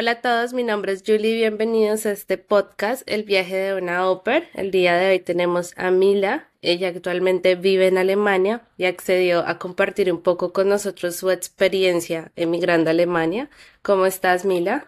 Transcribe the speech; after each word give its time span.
Hola 0.00 0.12
a 0.12 0.20
todos, 0.22 0.54
mi 0.54 0.62
nombre 0.62 0.92
es 0.92 1.02
Julie, 1.06 1.34
bienvenidos 1.34 2.06
a 2.06 2.12
este 2.12 2.38
podcast, 2.38 3.02
El 3.04 3.22
viaje 3.24 3.54
de 3.54 3.74
una 3.74 4.08
ópera. 4.08 4.46
El 4.54 4.70
día 4.70 4.96
de 4.96 5.10
hoy 5.10 5.20
tenemos 5.20 5.74
a 5.76 5.90
Mila, 5.90 6.48
ella 6.62 6.88
actualmente 6.88 7.54
vive 7.54 7.88
en 7.88 7.98
Alemania 7.98 8.62
y 8.78 8.86
accedió 8.86 9.46
a 9.46 9.58
compartir 9.58 10.10
un 10.10 10.22
poco 10.22 10.54
con 10.54 10.70
nosotros 10.70 11.16
su 11.16 11.30
experiencia 11.30 12.32
emigrando 12.34 12.88
a 12.88 12.92
Alemania. 12.92 13.50
¿Cómo 13.82 14.06
estás, 14.06 14.46
Mila? 14.46 14.86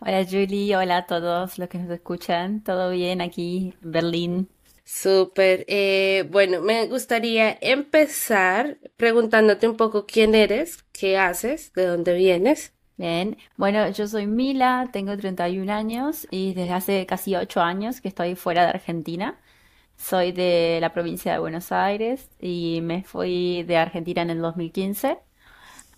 Hola 0.00 0.26
Julie, 0.28 0.74
hola 0.74 0.96
a 0.96 1.06
todos 1.06 1.56
los 1.56 1.68
que 1.68 1.78
nos 1.78 1.90
escuchan, 1.92 2.64
¿todo 2.64 2.90
bien 2.90 3.20
aquí 3.20 3.74
Berlín? 3.82 4.48
Súper. 4.82 5.64
Eh, 5.68 6.26
bueno, 6.28 6.60
me 6.60 6.88
gustaría 6.88 7.56
empezar 7.60 8.78
preguntándote 8.96 9.68
un 9.68 9.76
poco 9.76 10.06
quién 10.06 10.34
eres, 10.34 10.82
qué 10.90 11.18
haces, 11.18 11.72
de 11.74 11.86
dónde 11.86 12.14
vienes. 12.14 12.72
Bueno, 13.56 13.88
yo 13.90 14.06
soy 14.06 14.26
Mila, 14.26 14.90
tengo 14.92 15.16
31 15.16 15.72
años 15.72 16.26
y 16.30 16.52
desde 16.54 16.72
hace 16.74 17.06
casi 17.06 17.34
8 17.34 17.60
años 17.62 18.00
que 18.00 18.08
estoy 18.08 18.34
fuera 18.34 18.62
de 18.64 18.68
Argentina. 18.70 19.38
Soy 19.96 20.32
de 20.32 20.78
la 20.80 20.92
provincia 20.92 21.32
de 21.32 21.38
Buenos 21.38 21.72
Aires 21.72 22.30
y 22.40 22.80
me 22.82 23.04
fui 23.04 23.62
de 23.64 23.76
Argentina 23.78 24.22
en 24.22 24.30
el 24.30 24.40
2015 24.42 25.18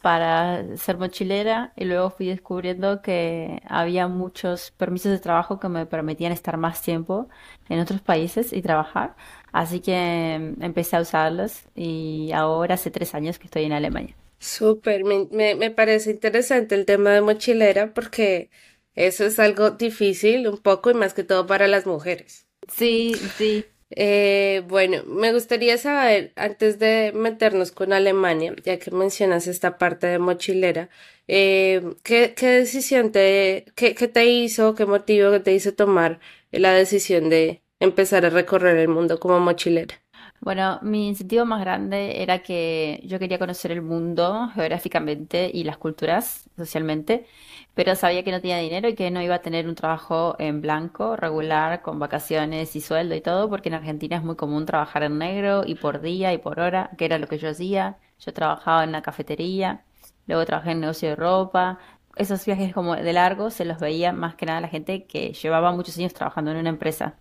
para 0.03 0.77
ser 0.77 0.99
mochilera 0.99 1.73
y 1.77 1.85
luego 1.87 2.11
fui 2.11 2.27
descubriendo 2.27 3.03
que 3.03 3.63
había 3.69 4.09
muchos 4.09 4.73
permisos 4.73 5.13
de 5.13 5.19
trabajo 5.21 5.61
que 5.61 5.69
me 5.69 5.87
permitían 5.87 6.33
estar 6.33 6.57
más 6.57 6.83
tiempo 6.83 7.29
en 7.69 7.81
otros 7.81 8.01
países 8.01 8.53
y 8.53 8.63
trabajar. 8.63 9.17
Así 9.53 9.81
que 9.81 10.35
empecé 10.61 10.97
a 10.97 11.01
usarlos 11.03 11.65
y 11.75 12.33
ahora 12.33 12.75
hace 12.75 12.91
tres 12.91 13.15
años 13.15 13.39
que 13.39 13.47
estoy 13.47 13.65
en 13.65 13.73
Alemania. 13.73 14.17
Súper, 14.43 15.05
me, 15.05 15.55
me, 15.55 15.71
parece 15.71 16.11
interesante 16.11 16.75
el 16.75 16.85
tema 16.85 17.11
de 17.11 17.21
mochilera 17.21 17.95
porque 17.95 18.51
eso 18.97 19.25
es 19.25 19.39
algo 19.39 19.71
difícil 19.71 20.49
un 20.49 20.59
poco 20.59 20.91
y 20.91 20.95
más 20.95 21.15
que 21.15 21.23
todo 21.23 21.47
para 21.47 21.69
las 21.69 21.87
mujeres. 21.87 22.49
Sí, 22.67 23.15
sí. 23.39 23.65
Eh, 23.91 24.65
bueno, 24.67 25.05
me 25.07 25.33
gustaría 25.33 25.79
saber, 25.79 26.33
antes 26.35 26.81
de 26.81 27.13
meternos 27.15 27.71
con 27.71 27.93
Alemania, 27.93 28.53
ya 28.65 28.81
que 28.81 28.91
mencionas 28.91 29.47
esta 29.47 29.79
parte 29.79 30.09
de 30.09 30.19
mochilera, 30.19 30.89
eh, 31.29 31.95
¿qué, 32.03 32.35
qué 32.37 32.47
decisión 32.49 33.13
te, 33.13 33.67
qué, 33.77 33.95
qué 33.95 34.09
te 34.09 34.27
hizo, 34.27 34.75
qué 34.75 34.87
motivo 34.87 35.41
te 35.43 35.53
hizo 35.53 35.73
tomar 35.75 36.19
la 36.51 36.73
decisión 36.73 37.29
de 37.31 37.63
empezar 37.79 38.27
a 38.27 38.31
recorrer 38.31 38.77
el 38.79 38.89
mundo 38.89 39.21
como 39.21 39.39
mochilera? 39.39 40.03
Bueno, 40.45 40.81
mi 40.83 41.07
incentivo 41.07 41.45
más 41.45 41.61
grande 41.61 42.21
era 42.21 42.41
que 42.43 43.01
yo 43.05 43.21
quería 43.21 43.39
conocer 43.39 43.71
el 43.71 43.81
mundo 43.81 44.49
geográficamente 44.53 45.49
y 45.55 45.63
las 45.63 45.79
culturas 45.79 46.51
socialmente, 46.57 47.27
pero 47.75 47.95
sabía 47.95 48.25
que 48.25 48.33
no 48.33 48.41
tenía 48.41 48.59
dinero 48.59 48.89
y 48.89 48.97
que 48.97 49.13
no 49.13 49.23
iba 49.23 49.37
a 49.37 49.41
tener 49.41 49.69
un 49.69 49.77
trabajo 49.77 50.35
en 50.41 50.61
blanco, 50.61 51.15
regular, 51.15 51.81
con 51.83 52.01
vacaciones 52.01 52.75
y 52.75 52.81
sueldo 52.81 53.15
y 53.15 53.21
todo, 53.21 53.49
porque 53.49 53.69
en 53.69 53.77
Argentina 53.77 54.17
es 54.17 54.25
muy 54.25 54.35
común 54.35 54.67
trabajar 54.67 55.05
en 55.05 55.19
negro 55.19 55.63
y 55.65 55.77
por 55.77 56.01
día 56.01 56.33
y 56.33 56.39
por 56.39 56.59
hora, 56.59 56.91
que 56.99 57.05
era 57.05 57.19
lo 57.19 57.29
que 57.29 57.39
yo 57.39 57.49
hacía. 57.51 57.99
Yo 58.19 58.33
trabajaba 58.33 58.83
en 58.83 58.89
una 58.91 59.03
cafetería, 59.03 59.85
luego 60.27 60.45
trabajé 60.45 60.73
en 60.73 60.81
negocio 60.81 61.11
de 61.11 61.17
ropa. 61.17 61.79
Esos 62.17 62.45
viajes 62.45 62.75
como 62.75 62.97
de 62.97 63.13
largo 63.13 63.51
se 63.51 63.65
los 63.65 63.79
veía 63.79 64.13
más 64.13 64.35
que 64.35 64.47
nada 64.47 64.61
la 64.61 64.69
gente 64.69 65.05
que 65.07 65.33
llevaba 65.35 65.71
muchos 65.73 65.97
años 65.99 66.15
trabajando 66.15 66.51
en 66.51 66.57
una 66.57 66.71
empresa. 66.71 67.15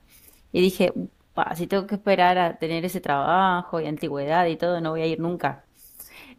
Y 0.51 0.61
dije, 0.61 0.91
si 1.55 1.67
tengo 1.67 1.87
que 1.87 1.95
esperar 1.95 2.37
a 2.37 2.57
tener 2.57 2.85
ese 2.85 3.01
trabajo 3.01 3.79
y 3.79 3.87
antigüedad 3.87 4.45
y 4.47 4.57
todo, 4.57 4.81
no 4.81 4.91
voy 4.91 5.01
a 5.01 5.05
ir 5.07 5.19
nunca. 5.19 5.63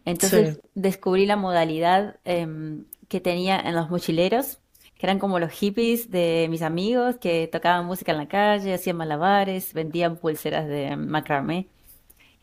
Entonces 0.05 0.59
descubrí 0.75 1.25
la 1.25 1.35
modalidad 1.35 2.17
em, 2.25 2.85
que 3.07 3.21
tenía 3.21 3.59
en 3.59 3.75
los 3.75 3.89
mochileros, 3.89 4.59
que 4.97 5.05
eran 5.05 5.19
como 5.19 5.39
los 5.39 5.51
hippies 5.51 6.11
de 6.11 6.47
mis 6.49 6.61
amigos 6.61 7.17
que 7.17 7.47
tocaban 7.47 7.85
música 7.85 8.11
en 8.11 8.17
la 8.17 8.27
calle, 8.27 8.73
hacían 8.73 8.97
malabares, 8.97 9.73
vendían 9.73 10.17
pulseras 10.17 10.67
de 10.67 10.95
macramé. 10.95 11.67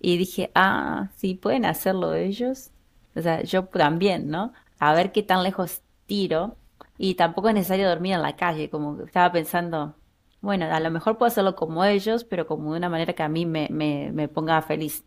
Y 0.00 0.16
dije, 0.16 0.50
ah, 0.54 1.10
sí, 1.16 1.34
pueden 1.34 1.66
hacerlo 1.66 2.14
ellos. 2.14 2.70
O 3.14 3.20
sea, 3.20 3.42
yo 3.42 3.64
también, 3.66 4.28
¿no? 4.30 4.52
A 4.78 4.94
ver 4.94 5.12
qué 5.12 5.22
tan 5.22 5.42
lejos 5.42 5.82
tiro. 6.06 6.56
Y 6.98 7.14
tampoco 7.14 7.48
es 7.48 7.54
necesario 7.54 7.88
dormir 7.88 8.14
en 8.14 8.22
la 8.22 8.36
calle, 8.36 8.70
como 8.70 9.02
estaba 9.02 9.32
pensando, 9.32 9.94
bueno, 10.40 10.66
a 10.66 10.80
lo 10.80 10.90
mejor 10.90 11.18
puedo 11.18 11.28
hacerlo 11.28 11.56
como 11.56 11.84
ellos, 11.84 12.24
pero 12.24 12.46
como 12.46 12.72
de 12.72 12.78
una 12.78 12.88
manera 12.88 13.12
que 13.14 13.22
a 13.22 13.28
mí 13.28 13.46
me, 13.46 13.68
me, 13.70 14.10
me 14.12 14.28
ponga 14.28 14.62
feliz. 14.62 15.04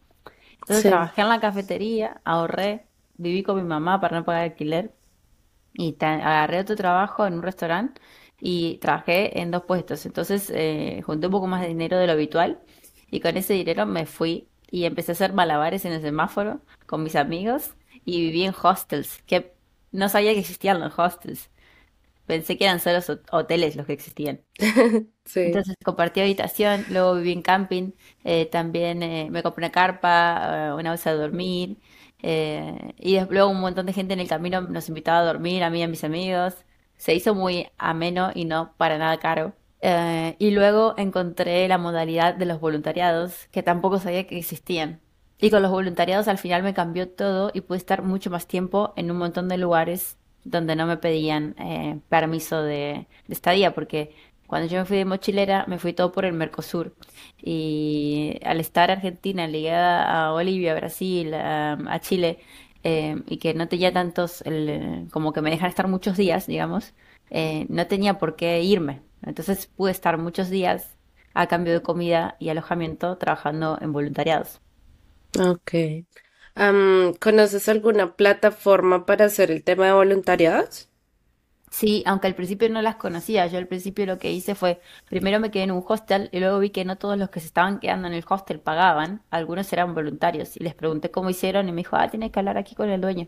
Entonces 0.59 0.85
trabajé 0.85 1.21
en 1.21 1.29
la 1.29 1.39
cafetería, 1.41 2.21
ahorré, 2.25 2.87
viví 3.15 3.43
con 3.43 3.57
mi 3.57 3.63
mamá 3.63 3.99
para 4.01 4.19
no 4.19 4.25
pagar 4.25 4.43
alquiler 4.43 4.93
y 5.73 5.95
agarré 6.01 6.59
otro 6.59 6.75
trabajo 6.75 7.25
en 7.25 7.33
un 7.35 7.41
restaurante 7.43 8.01
y 8.39 8.77
trabajé 8.79 9.39
en 9.41 9.51
dos 9.51 9.63
puestos. 9.63 10.05
Entonces 10.05 10.51
eh, 10.53 11.01
junté 11.05 11.27
un 11.27 11.31
poco 11.31 11.47
más 11.47 11.61
de 11.61 11.67
dinero 11.69 11.97
de 11.97 12.07
lo 12.07 12.13
habitual 12.13 12.61
y 13.11 13.19
con 13.21 13.37
ese 13.37 13.53
dinero 13.53 13.85
me 13.85 14.05
fui 14.05 14.49
y 14.69 14.85
empecé 14.85 15.11
a 15.11 15.13
hacer 15.13 15.33
malabares 15.33 15.85
en 15.85 15.93
el 15.93 16.01
semáforo 16.01 16.61
con 16.87 17.03
mis 17.03 17.15
amigos 17.15 17.75
y 18.05 18.21
viví 18.21 18.43
en 18.45 18.53
hostels, 18.61 19.21
que 19.25 19.53
no 19.91 20.09
sabía 20.09 20.33
que 20.33 20.39
existían 20.39 20.79
los 20.79 20.97
hostels. 20.97 21.49
Pensé 22.33 22.57
que 22.57 22.63
eran 22.63 22.79
solo 22.79 22.97
hoteles 23.31 23.75
los 23.75 23.85
que 23.85 23.93
existían. 23.93 24.41
Entonces 25.35 25.75
compartí 25.85 26.19
habitación, 26.19 26.83
luego 26.89 27.13
viví 27.13 27.31
en 27.31 27.43
camping, 27.43 27.91
eh, 28.23 28.47
también 28.47 29.03
eh, 29.03 29.27
me 29.29 29.43
compré 29.43 29.65
una 29.65 29.71
carpa, 29.71 30.69
eh, 30.69 30.73
una 30.73 30.89
bolsa 30.89 31.11
de 31.11 31.17
dormir, 31.19 31.77
y 32.19 33.19
luego 33.29 33.51
un 33.51 33.61
montón 33.61 33.85
de 33.85 33.93
gente 33.93 34.15
en 34.15 34.19
el 34.19 34.27
camino 34.27 34.61
nos 34.61 34.89
invitaba 34.89 35.19
a 35.19 35.25
dormir, 35.25 35.63
a 35.63 35.69
mí 35.69 35.81
y 35.81 35.83
a 35.83 35.87
mis 35.87 36.03
amigos. 36.03 36.65
Se 36.97 37.13
hizo 37.13 37.35
muy 37.35 37.67
ameno 37.77 38.31
y 38.33 38.45
no 38.45 38.73
para 38.77 38.97
nada 38.97 39.19
caro. 39.19 39.53
y 40.39 40.51
luego 40.51 40.95
encontré 40.97 41.67
la 41.67 41.77
modalidad 41.77 42.33
de 42.33 42.45
los 42.47 42.59
voluntariados, 42.59 43.47
que 43.51 43.61
tampoco 43.61 43.99
sabía 43.99 44.25
que 44.25 44.39
existían. 44.39 45.01
Y 45.39 45.51
con 45.51 45.61
los 45.61 45.69
voluntariados 45.71 46.27
al 46.27 46.39
final 46.39 46.63
me 46.63 46.73
cambió 46.73 47.09
todo 47.09 47.51
y 47.53 47.61
pude 47.61 47.77
estar 47.77 48.01
mucho 48.01 48.31
más 48.31 48.47
tiempo 48.47 48.93
en 48.95 49.11
un 49.11 49.17
montón 49.17 49.49
de 49.49 49.57
lugares 49.57 50.17
donde 50.43 50.75
no 50.75 50.85
me 50.85 50.97
pedían 50.97 51.55
eh, 51.59 51.99
permiso 52.09 52.61
de, 52.61 53.07
estadía, 53.29 53.73
porque 53.73 54.15
cuando 54.47 54.67
yo 54.67 54.79
me 54.79 54.85
fui 54.85 54.97
de 54.97 55.05
mochilera 55.05 55.65
me 55.67 55.79
fui 55.79 55.93
todo 55.93 56.11
por 56.11 56.25
el 56.25 56.33
Mercosur. 56.33 56.95
Y 57.41 58.39
al 58.45 58.59
estar 58.59 58.91
Argentina 58.91 59.47
ligada 59.47 60.27
a 60.27 60.31
Bolivia, 60.31 60.75
Brasil, 60.75 61.33
a, 61.33 61.99
Chile, 62.01 62.39
eh, 62.83 63.21
y 63.27 63.37
que 63.37 63.53
no 63.53 63.67
tenía 63.67 63.91
tantos, 63.93 64.43
como 65.11 65.33
que 65.33 65.41
me 65.41 65.51
dejan 65.51 65.69
estar 65.69 65.87
muchos 65.87 66.17
días, 66.17 66.47
digamos, 66.47 66.93
eh, 67.29 67.65
no 67.69 67.87
tenía 67.87 68.19
por 68.19 68.35
qué 68.35 68.61
irme. 68.61 69.01
Entonces 69.23 69.67
pude 69.67 69.91
estar 69.91 70.17
muchos 70.17 70.49
días 70.49 70.95
a 71.33 71.47
cambio 71.47 71.73
de 71.73 71.81
comida 71.81 72.35
y 72.39 72.49
alojamiento 72.49 73.17
trabajando 73.17 73.77
en 73.81 73.91
voluntariados. 73.91 74.61
Ok. 75.39 75.73
¿Conoces 77.19 77.69
alguna 77.69 78.15
plataforma 78.15 79.05
para 79.05 79.25
hacer 79.25 79.51
el 79.51 79.63
tema 79.63 79.85
de 79.87 79.93
voluntariados? 79.93 80.89
Sí, 81.69 82.03
aunque 82.05 82.27
al 82.27 82.35
principio 82.35 82.69
no 82.69 82.81
las 82.83 82.97
conocía. 82.97 83.47
Yo 83.47 83.57
al 83.57 83.67
principio 83.67 84.05
lo 84.05 84.19
que 84.19 84.31
hice 84.31 84.53
fue, 84.53 84.79
primero 85.09 85.39
me 85.39 85.49
quedé 85.49 85.63
en 85.63 85.71
un 85.71 85.83
hostel 85.87 86.29
y 86.31 86.39
luego 86.39 86.59
vi 86.59 86.69
que 86.69 86.85
no 86.85 86.97
todos 86.97 87.17
los 87.17 87.29
que 87.29 87.39
se 87.39 87.47
estaban 87.47 87.79
quedando 87.79 88.07
en 88.07 88.13
el 88.13 88.23
hostel 88.29 88.59
pagaban, 88.59 89.23
algunos 89.31 89.73
eran 89.73 89.95
voluntarios 89.95 90.55
y 90.55 90.59
les 90.63 90.75
pregunté 90.75 91.09
cómo 91.09 91.31
hicieron 91.31 91.67
y 91.67 91.71
me 91.71 91.77
dijo, 91.77 91.95
ah, 91.95 92.09
tienes 92.09 92.31
que 92.31 92.39
hablar 92.39 92.57
aquí 92.59 92.75
con 92.75 92.89
el 92.89 93.01
dueño. 93.01 93.27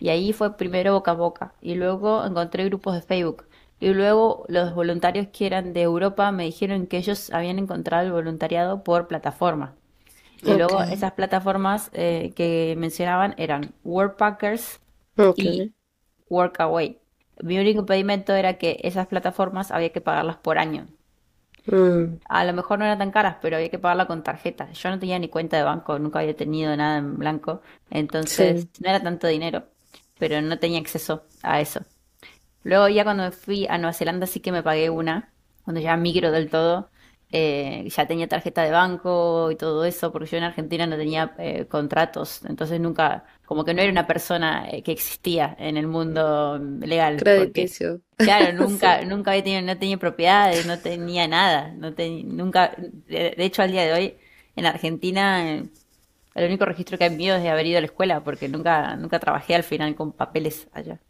Y 0.00 0.08
ahí 0.08 0.32
fue 0.32 0.56
primero 0.56 0.94
boca 0.94 1.10
a 1.12 1.14
boca 1.14 1.54
y 1.60 1.74
luego 1.74 2.24
encontré 2.24 2.64
grupos 2.64 2.94
de 2.94 3.02
Facebook. 3.02 3.44
Y 3.80 3.88
luego 3.92 4.44
los 4.48 4.74
voluntarios 4.74 5.28
que 5.28 5.46
eran 5.46 5.72
de 5.74 5.82
Europa 5.82 6.32
me 6.32 6.44
dijeron 6.44 6.86
que 6.86 6.98
ellos 6.98 7.30
habían 7.32 7.58
encontrado 7.58 8.06
el 8.06 8.12
voluntariado 8.12 8.84
por 8.84 9.06
plataforma. 9.08 9.74
Y 10.42 10.54
luego 10.54 10.82
esas 10.82 11.12
plataformas 11.12 11.90
eh, 11.92 12.32
que 12.34 12.74
mencionaban 12.76 13.34
eran 13.38 13.72
Workpackers 13.84 14.80
y 15.36 15.72
Workaway. 16.28 16.98
Mi 17.42 17.58
único 17.58 17.80
impedimento 17.80 18.34
era 18.34 18.58
que 18.58 18.80
esas 18.82 19.06
plataformas 19.06 19.70
había 19.70 19.90
que 19.90 20.00
pagarlas 20.00 20.36
por 20.36 20.58
año. 20.58 20.88
Mm. 21.66 22.18
A 22.28 22.44
lo 22.44 22.52
mejor 22.52 22.78
no 22.78 22.84
eran 22.84 22.98
tan 22.98 23.10
caras, 23.12 23.36
pero 23.40 23.56
había 23.56 23.68
que 23.70 23.78
pagarla 23.78 24.06
con 24.06 24.22
tarjeta. 24.22 24.70
Yo 24.72 24.90
no 24.90 24.98
tenía 24.98 25.18
ni 25.18 25.28
cuenta 25.28 25.56
de 25.56 25.62
banco, 25.62 25.98
nunca 25.98 26.18
había 26.20 26.34
tenido 26.36 26.76
nada 26.76 26.98
en 26.98 27.16
blanco, 27.16 27.62
entonces 27.90 28.66
no 28.80 28.88
era 28.90 29.00
tanto 29.02 29.28
dinero, 29.28 29.64
pero 30.18 30.40
no 30.42 30.58
tenía 30.58 30.80
acceso 30.80 31.24
a 31.42 31.60
eso. 31.60 31.82
Luego 32.64 32.88
ya 32.88 33.04
cuando 33.04 33.24
me 33.24 33.32
fui 33.32 33.66
a 33.68 33.78
Nueva 33.78 33.92
Zelanda 33.92 34.26
sí 34.26 34.40
que 34.40 34.52
me 34.52 34.62
pagué 34.62 34.90
una, 34.90 35.32
cuando 35.64 35.80
ya 35.80 35.96
migro 35.96 36.30
del 36.32 36.50
todo, 36.50 36.90
eh, 37.32 37.88
ya 37.88 38.06
tenía 38.06 38.28
tarjeta 38.28 38.62
de 38.62 38.70
banco 38.70 39.50
y 39.50 39.56
todo 39.56 39.84
eso, 39.86 40.12
porque 40.12 40.28
yo 40.28 40.36
en 40.36 40.44
Argentina 40.44 40.86
no 40.86 40.96
tenía 40.96 41.34
eh, 41.38 41.64
contratos, 41.66 42.44
entonces 42.44 42.78
nunca, 42.78 43.24
como 43.46 43.64
que 43.64 43.72
no 43.72 43.80
era 43.80 43.90
una 43.90 44.06
persona 44.06 44.68
eh, 44.70 44.82
que 44.82 44.92
existía 44.92 45.56
en 45.58 45.78
el 45.78 45.86
mundo 45.86 46.58
legal. 46.58 47.16
Crediticio. 47.16 48.02
claro, 48.16 48.52
nunca, 48.68 49.02
nunca 49.04 49.30
había 49.30 49.44
tenido, 49.44 49.62
no 49.62 49.78
tenía 49.78 49.96
propiedades, 49.96 50.66
no 50.66 50.78
tenía 50.78 51.26
nada, 51.26 51.72
no 51.72 51.94
nunca, 52.24 52.76
de, 53.08 53.34
hecho 53.38 53.62
al 53.62 53.72
día 53.72 53.84
de 53.86 53.92
hoy 53.94 54.14
en 54.54 54.66
Argentina 54.66 55.64
el 56.34 56.46
único 56.46 56.64
registro 56.66 56.98
que 56.98 57.04
hay 57.04 57.16
mío 57.16 57.34
es 57.34 57.42
de 57.42 57.48
haber 57.48 57.66
ido 57.66 57.78
a 57.78 57.80
la 57.80 57.86
escuela, 57.86 58.22
porque 58.22 58.48
nunca, 58.48 58.96
nunca 58.96 59.18
trabajé 59.18 59.54
al 59.54 59.64
final 59.64 59.94
con 59.94 60.12
papeles 60.12 60.68
allá. 60.72 61.00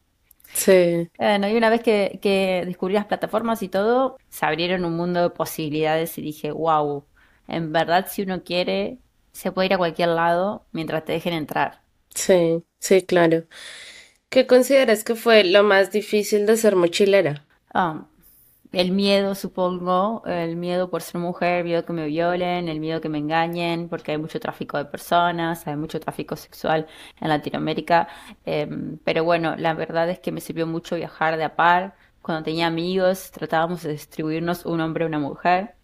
Sí, 0.55 1.11
Bueno, 1.19 1.49
y 1.49 1.57
una 1.57 1.71
vez 1.71 1.83
que, 1.83 2.19
que 2.21 2.65
descubrí 2.67 2.95
las 2.95 3.07
plataformas 3.07 3.63
y 3.63 3.69
todo, 3.69 4.19
se 4.29 4.45
abrieron 4.47 4.85
un 4.85 4.97
mundo 4.97 5.23
de 5.23 5.31
posibilidades 5.31 6.19
y 6.19 6.23
dije, 6.23 6.51
wow, 6.51 7.07
en 7.47 7.73
verdad 7.73 8.07
si 8.11 8.23
uno 8.23 8.43
quiere, 8.43 8.99
se 9.33 9.53
puede 9.53 9.67
ir 9.67 9.75
a 9.75 9.79
cualquier 9.79 10.09
lado 10.11 10.67
mientras 10.73 11.05
te 11.05 11.13
dejen 11.13 11.35
entrar. 11.35 11.83
sí, 12.15 12.65
sí, 12.79 13.03
claro. 13.05 13.47
¿Qué 14.31 14.47
consideras 14.47 15.05
que 15.05 15.15
fue 15.17 15.45
lo 15.45 15.63
más 15.65 15.93
difícil 15.93 16.47
de 16.47 16.57
ser 16.59 16.77
mochilera? 16.77 17.47
Ah, 17.75 18.07
el 18.73 18.93
miedo, 18.93 19.35
supongo, 19.35 20.23
el 20.27 20.57
miedo 20.57 20.91
por 20.91 21.03
ser 21.03 21.21
mujer, 21.21 21.59
el 21.61 21.65
miedo 21.65 21.85
que 21.85 21.93
me 21.93 22.07
violen, 22.07 22.69
el 22.69 22.81
miedo 22.81 23.01
que 23.01 23.09
me 23.09 23.19
engañen, 23.19 23.89
porque 23.89 24.13
hay 24.13 24.19
mucho 24.19 24.41
tráfico 24.41 24.79
de 24.79 24.87
personas, 24.87 25.67
hay 25.67 25.77
mucho 25.77 26.01
tráfico 26.01 26.37
sexual 26.37 26.87
en 27.21 27.29
Latinoamérica. 27.29 28.09
Em, 28.45 28.99
pero 29.05 29.25
bueno, 29.25 29.57
la 29.57 29.75
verdad 29.75 30.09
es 30.11 30.21
que 30.21 30.33
me 30.33 30.41
sirvió 30.41 30.67
mucho 30.67 30.97
viajar 30.97 31.37
de 31.37 31.45
a 31.45 31.55
par. 31.57 31.95
Cuando 32.23 32.45
tenía 32.45 32.67
amigos, 32.67 33.31
tratábamos 33.31 33.83
de 33.83 33.93
distribuirnos 33.93 34.65
un 34.67 34.81
hombre 34.81 35.05
y 35.05 35.09
una 35.09 35.19
mujer. 35.19 35.75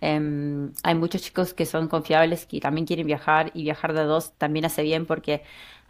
Em, 0.00 0.72
hay 0.82 0.94
muchos 0.94 1.22
chicos 1.22 1.54
que 1.54 1.64
son 1.66 1.88
confiables 1.88 2.46
que 2.46 2.60
también 2.60 2.86
quieren 2.86 3.06
viajar 3.06 3.50
y 3.54 3.62
viajar 3.62 3.94
de 3.94 4.02
dos 4.04 4.34
también 4.36 4.66
hace 4.66 4.82
bien 4.82 5.06
porque 5.06 5.42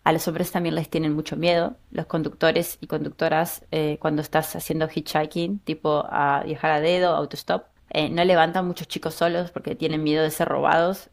a 0.05 0.13
los 0.13 0.29
hombres 0.29 0.53
también 0.53 0.75
les 0.75 0.91
tienen 0.91 1.15
mucho 1.15 1.37
miedo. 1.37 1.77
Los 1.91 2.07
conductores 2.07 2.79
y 2.81 2.87
conductoras, 2.87 3.65
eh, 3.71 3.99
cuando 4.01 4.23
estás 4.23 4.55
haciendo 4.55 4.89
hitchhiking, 4.89 5.61
tipo 5.61 6.05
a 6.09 6.43
viajar 6.45 6.73
a 6.73 6.81
dedo, 6.81 7.17
autostop, 7.17 7.65
eh, 7.91 8.11
no 8.11 8.23
levantan 8.25 8.67
muchos 8.67 8.87
chicos 8.89 9.15
solos 9.15 9.51
porque 9.51 9.75
tienen 9.75 10.03
miedo 10.03 10.23
de 10.23 10.31
ser 10.31 10.49
robados 10.49 11.11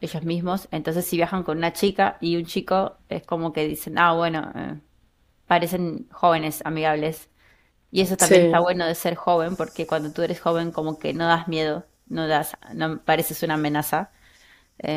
ellos 0.00 0.22
mismos. 0.24 0.68
Entonces, 0.70 1.06
si 1.06 1.16
viajan 1.16 1.44
con 1.44 1.58
una 1.58 1.72
chica 1.72 2.18
y 2.20 2.36
un 2.36 2.44
chico, 2.44 2.98
es 3.08 3.22
como 3.24 3.52
que 3.52 3.66
dicen, 3.66 3.98
ah, 3.98 4.12
bueno, 4.12 4.52
eh, 4.54 4.80
parecen 5.46 6.08
jóvenes, 6.10 6.62
amigables. 6.64 7.30
Y 7.90 8.02
eso 8.02 8.16
también 8.16 8.46
está 8.46 8.60
bueno 8.60 8.86
de 8.86 8.94
ser 8.94 9.14
joven, 9.14 9.56
porque 9.56 9.86
cuando 9.86 10.12
tú 10.12 10.22
eres 10.22 10.40
joven, 10.40 10.72
como 10.72 10.98
que 10.98 11.14
no 11.14 11.26
das 11.26 11.48
miedo, 11.48 11.86
no 12.08 12.28
das, 12.28 12.56
no 12.74 13.00
pareces 13.02 13.42
una 13.42 13.54
amenaza. 13.54 14.10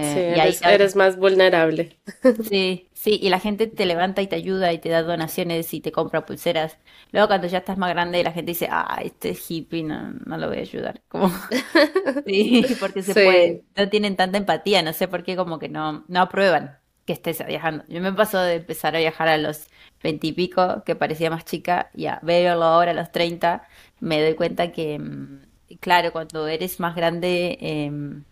Sí, 0.01 0.19
Eh, 0.19 0.35
y 0.35 0.39
ahí 0.39 0.57
eres, 0.57 0.61
eres 0.63 0.95
más 0.95 1.17
vulnerable. 1.17 1.99
Sí, 2.41 2.89
sí, 2.93 3.19
y 3.21 3.29
la 3.29 3.39
gente 3.39 3.67
te 3.67 3.85
levanta 3.85 4.21
y 4.21 4.27
te 4.27 4.35
ayuda 4.37 4.71
y 4.71 4.79
te 4.79 4.87
da 4.89 5.03
donaciones 5.03 5.73
y 5.73 5.81
te 5.81 5.91
compra 5.91 6.25
pulseras. 6.25 6.77
Luego 7.11 7.27
cuando 7.27 7.47
ya 7.47 7.57
estás 7.57 7.77
más 7.77 7.89
grande 7.89 8.23
la 8.23 8.31
gente 8.31 8.51
dice, 8.51 8.69
ah, 8.71 9.01
este 9.03 9.35
hippie 9.47 9.83
no, 9.83 10.11
no 10.25 10.37
lo 10.37 10.47
voy 10.47 10.57
a 10.59 10.61
ayudar. 10.61 11.01
Como, 11.09 11.29
sí, 12.25 12.75
porque 12.79 13.03
se 13.03 13.15
puede. 13.15 13.61
Sí, 13.61 13.65
No 13.75 13.89
tienen 13.89 14.15
tanta 14.15 14.37
empatía, 14.37 14.81
no 14.83 14.93
sé 14.93 15.07
por 15.07 15.23
qué 15.23 15.35
como 15.35 15.59
que 15.59 15.69
no, 15.69 16.05
no 16.07 16.21
aprueban 16.21 16.79
que 17.05 17.13
estés 17.13 17.45
viajando. 17.45 17.83
Yo 17.87 18.01
me 18.01 18.13
pasó 18.13 18.39
de 18.41 18.55
empezar 18.55 18.95
a 18.95 18.99
viajar 18.99 19.27
a 19.27 19.37
los 19.37 19.67
veintipico, 20.03 20.83
que 20.85 20.95
parecía 20.95 21.29
más 21.29 21.43
chica, 21.45 21.89
y 21.93 22.05
a 22.05 22.19
verlo 22.23 22.63
ahora 22.65 22.91
a 22.91 22.93
los 22.93 23.11
treinta, 23.11 23.67
me 23.99 24.21
doy 24.21 24.35
cuenta 24.35 24.71
que, 24.71 24.99
mm, 24.99 25.41
claro, 25.79 26.11
cuando 26.13 26.47
eres 26.47 26.79
más 26.79 26.95
grande, 26.95 27.57
em, 27.61 28.23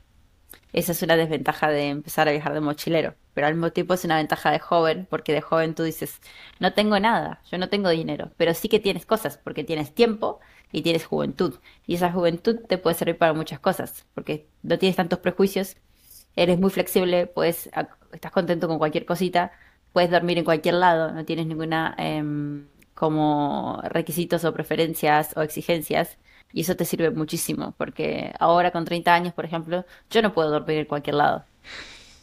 esa 0.73 0.91
es 0.91 1.01
una 1.01 1.15
desventaja 1.15 1.69
de 1.69 1.89
empezar 1.89 2.27
a 2.27 2.31
viajar 2.31 2.53
de 2.53 2.61
mochilero, 2.61 3.15
pero 3.33 3.47
al 3.47 3.53
mismo 3.55 3.71
tiempo 3.71 3.93
es 3.93 4.03
una 4.05 4.17
ventaja 4.17 4.51
de 4.51 4.59
joven, 4.59 5.07
porque 5.09 5.33
de 5.33 5.41
joven 5.41 5.75
tú 5.75 5.83
dices, 5.83 6.19
no 6.59 6.73
tengo 6.73 6.99
nada, 6.99 7.41
yo 7.49 7.57
no 7.57 7.69
tengo 7.69 7.89
dinero, 7.89 8.31
pero 8.37 8.53
sí 8.53 8.69
que 8.69 8.79
tienes 8.79 9.05
cosas, 9.05 9.37
porque 9.37 9.63
tienes 9.63 9.93
tiempo 9.93 10.39
y 10.71 10.81
tienes 10.81 11.05
juventud. 11.05 11.55
Y 11.85 11.95
esa 11.95 12.11
juventud 12.11 12.59
te 12.67 12.77
puede 12.77 12.95
servir 12.95 13.17
para 13.17 13.33
muchas 13.33 13.59
cosas, 13.59 14.05
porque 14.13 14.47
no 14.63 14.77
tienes 14.77 14.95
tantos 14.97 15.19
prejuicios, 15.19 15.77
eres 16.35 16.59
muy 16.59 16.69
flexible, 16.69 17.27
puedes, 17.27 17.69
estás 18.13 18.31
contento 18.31 18.67
con 18.67 18.77
cualquier 18.77 19.05
cosita, 19.05 19.51
puedes 19.93 20.11
dormir 20.11 20.37
en 20.37 20.45
cualquier 20.45 20.75
lado, 20.75 21.11
no 21.11 21.25
tienes 21.25 21.47
ninguna 21.47 21.95
em, 21.97 22.67
como 22.93 23.81
requisitos 23.83 24.45
o 24.45 24.53
preferencias 24.53 25.35
o 25.37 25.41
exigencias. 25.41 26.17
Y 26.53 26.61
eso 26.61 26.75
te 26.75 26.85
sirve 26.85 27.11
muchísimo, 27.11 27.73
porque 27.77 28.33
ahora 28.39 28.71
con 28.71 28.85
30 28.85 29.13
años, 29.13 29.33
por 29.33 29.45
ejemplo, 29.45 29.85
yo 30.09 30.21
no 30.21 30.33
puedo 30.33 30.49
dormir 30.49 30.79
en 30.79 30.85
cualquier 30.85 31.15
lado. 31.15 31.45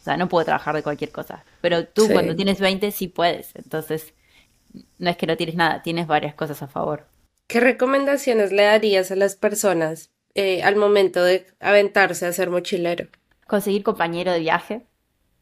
O 0.01 0.03
sea, 0.03 0.17
no 0.17 0.29
puedo 0.29 0.45
trabajar 0.45 0.75
de 0.75 0.83
cualquier 0.83 1.11
cosa. 1.11 1.43
Pero 1.61 1.85
tú 1.85 2.07
cuando 2.11 2.35
tienes 2.35 2.59
20 2.59 2.91
sí 2.91 3.07
puedes. 3.07 3.55
Entonces, 3.55 4.13
no 4.97 5.09
es 5.09 5.17
que 5.17 5.27
no 5.27 5.37
tienes 5.37 5.55
nada, 5.55 5.81
tienes 5.81 6.07
varias 6.07 6.35
cosas 6.35 6.61
a 6.61 6.67
favor. 6.67 7.07
¿Qué 7.47 7.59
recomendaciones 7.59 8.51
le 8.51 8.63
darías 8.63 9.11
a 9.11 9.15
las 9.15 9.35
personas 9.35 10.11
eh, 10.33 10.63
al 10.63 10.75
momento 10.75 11.23
de 11.23 11.45
aventarse 11.59 12.25
a 12.25 12.33
ser 12.33 12.49
mochilero? 12.49 13.07
Conseguir 13.47 13.83
compañero 13.83 14.31
de 14.31 14.39
viaje, 14.39 14.85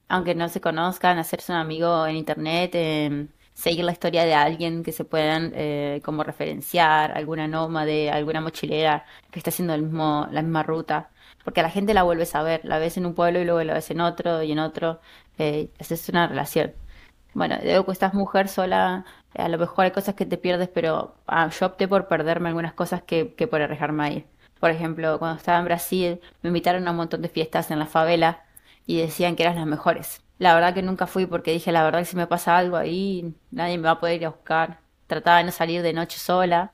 aunque 0.10 0.36
no 0.36 0.50
se 0.50 0.62
conozcan, 0.62 1.18
hacerse 1.18 1.52
un 1.52 1.58
amigo 1.58 2.06
en 2.06 2.18
internet, 2.18 2.72
em, 2.76 3.30
seguir 3.54 3.86
la 3.86 3.92
historia 3.92 4.26
de 4.26 4.34
alguien 4.34 4.84
que 4.84 4.92
se 4.92 5.06
puedan 5.06 5.52
eh, 5.56 6.02
como 6.04 6.24
referenciar, 6.24 7.12
alguna 7.18 7.48
nómade, 7.48 8.12
alguna 8.12 8.42
mochilera 8.42 9.06
que 9.32 9.40
esté 9.40 9.50
haciendo 9.52 9.74
el 9.74 9.84
mismo, 9.84 10.28
la 10.32 10.42
misma 10.42 10.64
ruta, 10.64 11.12
porque 11.44 11.62
la 11.62 11.70
gente 11.70 11.94
la 11.94 12.04
vuelves 12.04 12.36
a 12.36 12.44
ver, 12.44 12.62
la 12.66 12.80
ves 12.80 12.98
en 12.98 13.06
un 13.06 13.14
pueblo 13.16 13.40
y 13.40 13.46
luego 13.46 13.64
la 13.64 13.74
ves 13.76 13.92
en 13.92 14.02
otro 14.02 14.44
y 14.44 14.52
en 14.52 14.60
otro, 14.60 15.00
eh, 15.38 15.70
es 15.80 16.10
una 16.10 16.28
relación. 16.28 16.74
Bueno, 17.34 17.58
luego 17.64 17.86
que 17.86 17.92
estás 17.94 18.14
mujer 18.14 18.48
sola, 18.48 19.06
a 19.36 19.50
lo 19.50 19.58
mejor 19.58 19.86
hay 19.86 19.92
cosas 19.92 20.16
que 20.16 20.26
te 20.26 20.38
pierdes, 20.38 20.70
pero 20.70 21.16
ah, 21.28 21.50
yo 21.50 21.66
opté 21.66 21.88
por 21.88 22.08
perderme 22.08 22.50
algunas 22.50 22.74
cosas 22.74 23.02
que, 23.04 23.34
que 23.36 23.48
por 23.48 23.62
arriesgarme 23.62 24.04
a 24.06 24.12
ir. 24.12 24.26
Por 24.60 24.70
ejemplo, 24.72 25.18
cuando 25.20 25.38
estaba 25.38 25.60
en 25.60 25.66
Brasil, 25.66 26.22
me 26.42 26.50
invitaron 26.50 26.88
a 26.88 26.92
un 26.92 26.98
montón 26.98 27.22
de 27.22 27.30
fiestas 27.30 27.72
en 27.72 27.80
la 27.80 27.88
favela 27.88 28.44
y 28.86 29.00
decían 29.00 29.36
que 29.36 29.44
eran 29.44 29.56
las 29.56 29.66
mejores. 29.66 30.22
La 30.44 30.56
verdad 30.56 30.74
que 30.74 30.82
nunca 30.82 31.08
fui 31.08 31.26
porque 31.26 31.52
dije, 31.52 31.72
la 31.72 31.84
verdad 31.84 32.00
que 32.00 32.06
si 32.06 32.16
me 32.18 32.28
pasa 32.28 32.58
algo 32.58 32.78
ahí, 32.78 33.36
nadie 33.52 33.78
me 33.78 33.84
va 33.86 33.92
a 33.92 34.00
poder 34.00 34.16
ir 34.22 34.26
a 34.26 34.30
buscar. 34.30 34.82
Trataba 35.08 35.38
de 35.40 35.46
no 35.46 35.52
salir 35.52 35.82
de 35.82 35.94
noche 35.94 36.18
sola, 36.20 36.74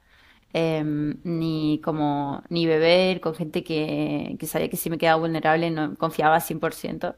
em, 0.53 1.19
ni 1.23 1.79
como, 1.83 2.43
ni 2.49 2.65
beber 2.67 3.21
con 3.21 3.35
gente 3.35 3.63
que, 3.63 4.35
que 4.39 4.47
sabía 4.47 4.69
que 4.69 4.77
si 4.77 4.89
me 4.89 4.97
quedaba 4.97 5.19
vulnerable 5.21 5.69
no 5.71 5.95
confiaba 5.97 6.39
100%. 6.41 7.17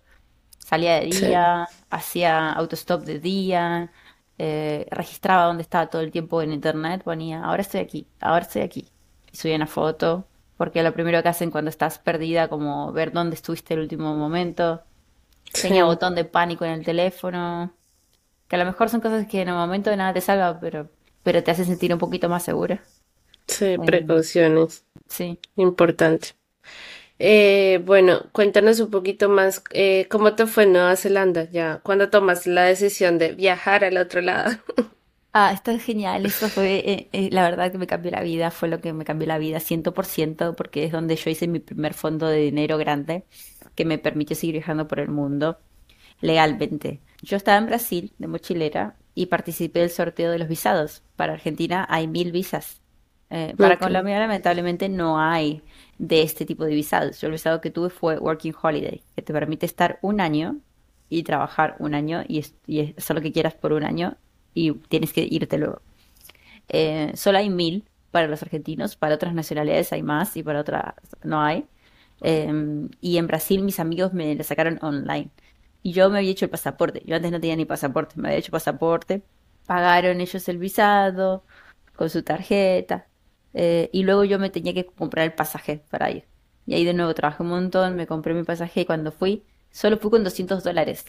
Salía 0.60 0.96
de 1.00 1.06
Sí, 1.10 1.28
día, 1.28 1.70
hacía 1.90 2.52
autostop 2.54 3.04
de 3.04 3.20
día, 3.20 3.92
eh, 4.38 4.88
registraba 4.92 5.46
dónde 5.46 5.64
estaba 5.64 5.90
todo 5.90 6.02
el 6.02 6.12
tiempo 6.12 6.42
en 6.42 6.54
internet, 6.54 7.04
ponía, 7.04 7.44
ahora 7.44 7.62
estoy 7.62 7.82
aquí, 7.82 8.08
ahora 8.22 8.44
estoy 8.46 8.62
aquí. 8.64 8.90
Y 9.32 9.38
subía 9.38 9.56
una 9.56 9.68
foto, 9.68 10.28
porque 10.58 10.84
lo 10.84 10.94
primero 10.94 11.22
que 11.24 11.30
hacen 11.30 11.52
cuando 11.52 11.70
estás 11.70 12.00
perdida, 12.00 12.50
como 12.50 12.92
ver 12.94 13.12
dónde 13.14 13.36
estuviste 13.36 13.74
el 13.76 13.82
último 13.82 14.16
momento. 14.16 14.84
Tenía 15.60 15.84
sí, 15.84 15.86
botón 15.86 16.16
de 16.16 16.26
pánico 16.26 16.66
en 16.66 16.72
el 16.72 16.86
teléfono, 16.86 17.74
que 18.50 18.56
a 18.58 18.60
lo 18.60 18.66
mejor 18.66 18.90
son 18.90 19.02
cosas 19.02 19.28
que 19.28 19.42
en 19.42 19.50
el 19.50 19.56
momento 19.56 19.90
de 19.92 19.98
nada 19.98 20.14
te 20.14 20.22
salva, 20.22 20.60
pero, 20.62 20.90
pero 21.24 21.44
te 21.44 21.52
hacen 21.52 21.66
sentir 21.68 21.94
un 21.94 22.00
poquito 22.00 22.30
más 22.30 22.44
segura. 22.46 22.84
sí, 23.48 23.78
precauciones, 23.78 24.86
sí. 25.08 25.40
importante. 25.56 26.30
Eh, 27.20 27.82
bueno, 27.86 28.30
cuéntanos 28.32 28.80
un 28.80 28.90
poquito 28.92 29.30
más, 29.30 29.64
eh, 29.72 30.08
¿cómo 30.10 30.36
te 30.36 30.48
fue 30.48 30.64
en 30.64 30.74
Nueva 30.74 30.96
Zelanda 30.96 31.46
ya 31.52 31.80
cuando 31.84 32.10
tomas 32.10 32.48
la 32.48 32.64
decisión 32.64 33.20
de 33.20 33.34
viajar 33.34 33.84
al 33.86 33.98
otro 33.98 34.22
lado? 34.22 34.52
Ah, 35.34 35.54
está 35.54 35.78
genial, 35.80 36.26
eso 36.26 36.50
fue, 36.50 36.80
eh, 36.92 37.10
eh, 37.14 37.30
la 37.32 37.44
verdad 37.44 37.72
que 37.72 37.78
me 37.78 37.88
cambió 37.88 38.12
la 38.12 38.22
vida, 38.22 38.52
fue 38.52 38.68
lo 38.68 38.82
que 38.82 38.92
me 38.92 39.06
cambió 39.06 39.28
la 39.30 39.38
vida, 39.38 39.62
100%, 39.62 40.56
porque 40.58 40.84
es 40.84 40.92
donde 40.92 41.16
yo 41.16 41.30
hice 41.30 41.48
mi 41.48 41.60
primer 41.60 41.94
fondo 41.94 42.28
de 42.28 42.40
dinero 42.40 42.78
grande 42.78 43.24
que 43.76 43.86
me 43.86 43.98
permitió 43.98 44.36
seguir 44.36 44.56
viajando 44.56 44.88
por 44.90 45.00
el 45.00 45.08
mundo 45.10 45.58
legalmente. 46.22 47.02
Yo 47.22 47.38
estaba 47.38 47.58
en 47.60 47.68
Brasil 47.68 48.14
de 48.18 48.28
mochilera 48.28 48.98
y 49.16 49.28
participé 49.28 49.80
del 49.82 49.90
sorteo 49.92 50.32
de 50.32 50.40
los 50.40 50.50
visados. 50.50 51.04
Para 51.16 51.34
Argentina 51.34 51.88
hay 51.90 52.08
mil 52.08 52.32
visas. 52.34 52.82
Eh, 53.30 53.56
para 53.60 53.80
Colombia 53.80 54.20
lamentablemente 54.20 54.90
no 54.90 55.20
hay 55.22 55.64
de 55.98 56.24
este 56.24 56.46
tipo 56.46 56.66
de 56.66 56.76
visados. 56.76 57.22
Yo 57.22 57.28
el 57.28 57.34
visado 57.34 57.62
que 57.62 57.72
tuve 57.72 57.90
fue 57.90 58.18
Working 58.20 58.54
Holiday, 58.62 59.04
que 59.16 59.22
te 59.22 59.34
permite 59.34 59.66
estar 59.66 60.00
un 60.02 60.20
año 60.22 60.60
y 61.10 61.24
trabajar 61.24 61.76
un 61.80 61.94
año 61.96 62.24
y, 62.28 62.40
es- 62.40 62.56
y 62.68 62.80
es- 62.82 62.98
hacer 62.98 63.16
lo 63.16 63.22
que 63.22 63.32
quieras 63.32 63.54
por 63.56 63.74
un 63.74 63.84
año 63.84 64.18
y 64.54 64.74
tienes 64.74 65.14
que 65.14 65.28
irte 65.30 65.58
luego. 65.58 65.82
Eh, 66.70 67.12
solo 67.16 67.38
hay 67.40 67.50
mil 67.50 67.90
para 68.12 68.28
los 68.28 68.42
argentinos, 68.44 68.96
para 68.96 69.16
otras 69.16 69.34
nacionalidades 69.34 69.94
hay 69.94 70.04
más 70.04 70.36
y 70.38 70.44
para 70.44 70.62
otras 70.62 70.96
no 71.24 71.42
hay. 71.42 71.68
Eh, 72.22 72.88
y 73.02 73.18
en 73.18 73.28
Brasil 73.28 73.64
mis 73.64 73.80
amigos 73.80 74.14
me 74.14 74.36
lo 74.36 74.44
sacaron 74.44 74.80
online. 74.82 75.32
Y 75.84 75.94
yo 75.94 76.10
me 76.10 76.20
había 76.20 76.32
hecho 76.32 76.46
el 76.46 76.52
pasaporte. 76.52 77.02
Yo 77.06 77.16
antes 77.16 77.32
no 77.32 77.40
tenía 77.42 77.56
ni 77.56 77.66
pasaporte, 77.66 78.16
me 78.20 78.30
había 78.30 78.40
hecho 78.40 78.52
pasaporte. 78.52 79.24
Pagaron 79.66 80.22
ellos 80.22 80.48
el 80.50 80.58
visado 80.58 81.46
con 81.96 82.10
su 82.10 82.24
tarjeta. 82.24 83.08
eh, 83.54 83.90
y 83.94 84.04
luego 84.04 84.24
yo 84.24 84.40
me 84.40 84.50
tenía 84.50 84.74
que 84.74 84.86
comprar 84.86 85.26
el 85.26 85.34
pasaje 85.34 85.84
para 85.90 86.12
ir. 86.12 86.28
Y 86.66 86.74
ahí 86.76 86.86
de 86.86 86.94
nuevo 86.94 87.14
trabajé 87.14 87.44
un 87.44 87.50
montón, 87.50 87.96
me 87.96 88.08
compré 88.08 88.34
mi 88.34 88.44
pasaje 88.44 88.82
y 88.82 88.86
cuando 88.86 89.12
fui, 89.12 89.46
solo 89.72 89.98
fui 89.98 90.10
con 90.12 90.24
200 90.24 90.64
dólares. 90.64 91.06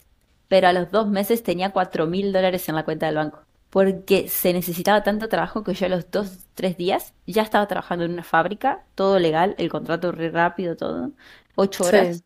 Pero 0.47 0.67
a 0.67 0.73
los 0.73 0.91
dos 0.91 1.07
meses 1.07 1.43
tenía 1.43 1.71
cuatro 1.71 2.07
mil 2.07 2.31
dólares 2.33 2.67
en 2.69 2.75
la 2.75 2.85
cuenta 2.85 3.07
del 3.07 3.15
banco. 3.15 3.43
Porque 3.69 4.27
se 4.29 4.53
necesitaba 4.53 5.03
tanto 5.03 5.29
trabajo 5.29 5.63
que 5.63 5.73
yo 5.73 5.87
a 5.87 5.89
los 5.89 6.11
dos, 6.11 6.47
tres 6.53 6.77
días 6.77 7.13
ya 7.25 7.41
estaba 7.41 7.67
trabajando 7.67 8.05
en 8.05 8.13
una 8.13 8.23
fábrica, 8.23 8.85
todo 8.95 9.17
legal, 9.19 9.55
el 9.57 9.69
contrato 9.69 10.11
re 10.11 10.29
rápido, 10.29 10.75
todo. 10.77 11.11
Ocho 11.55 11.83
sí, 11.83 11.85
horas, 11.85 12.23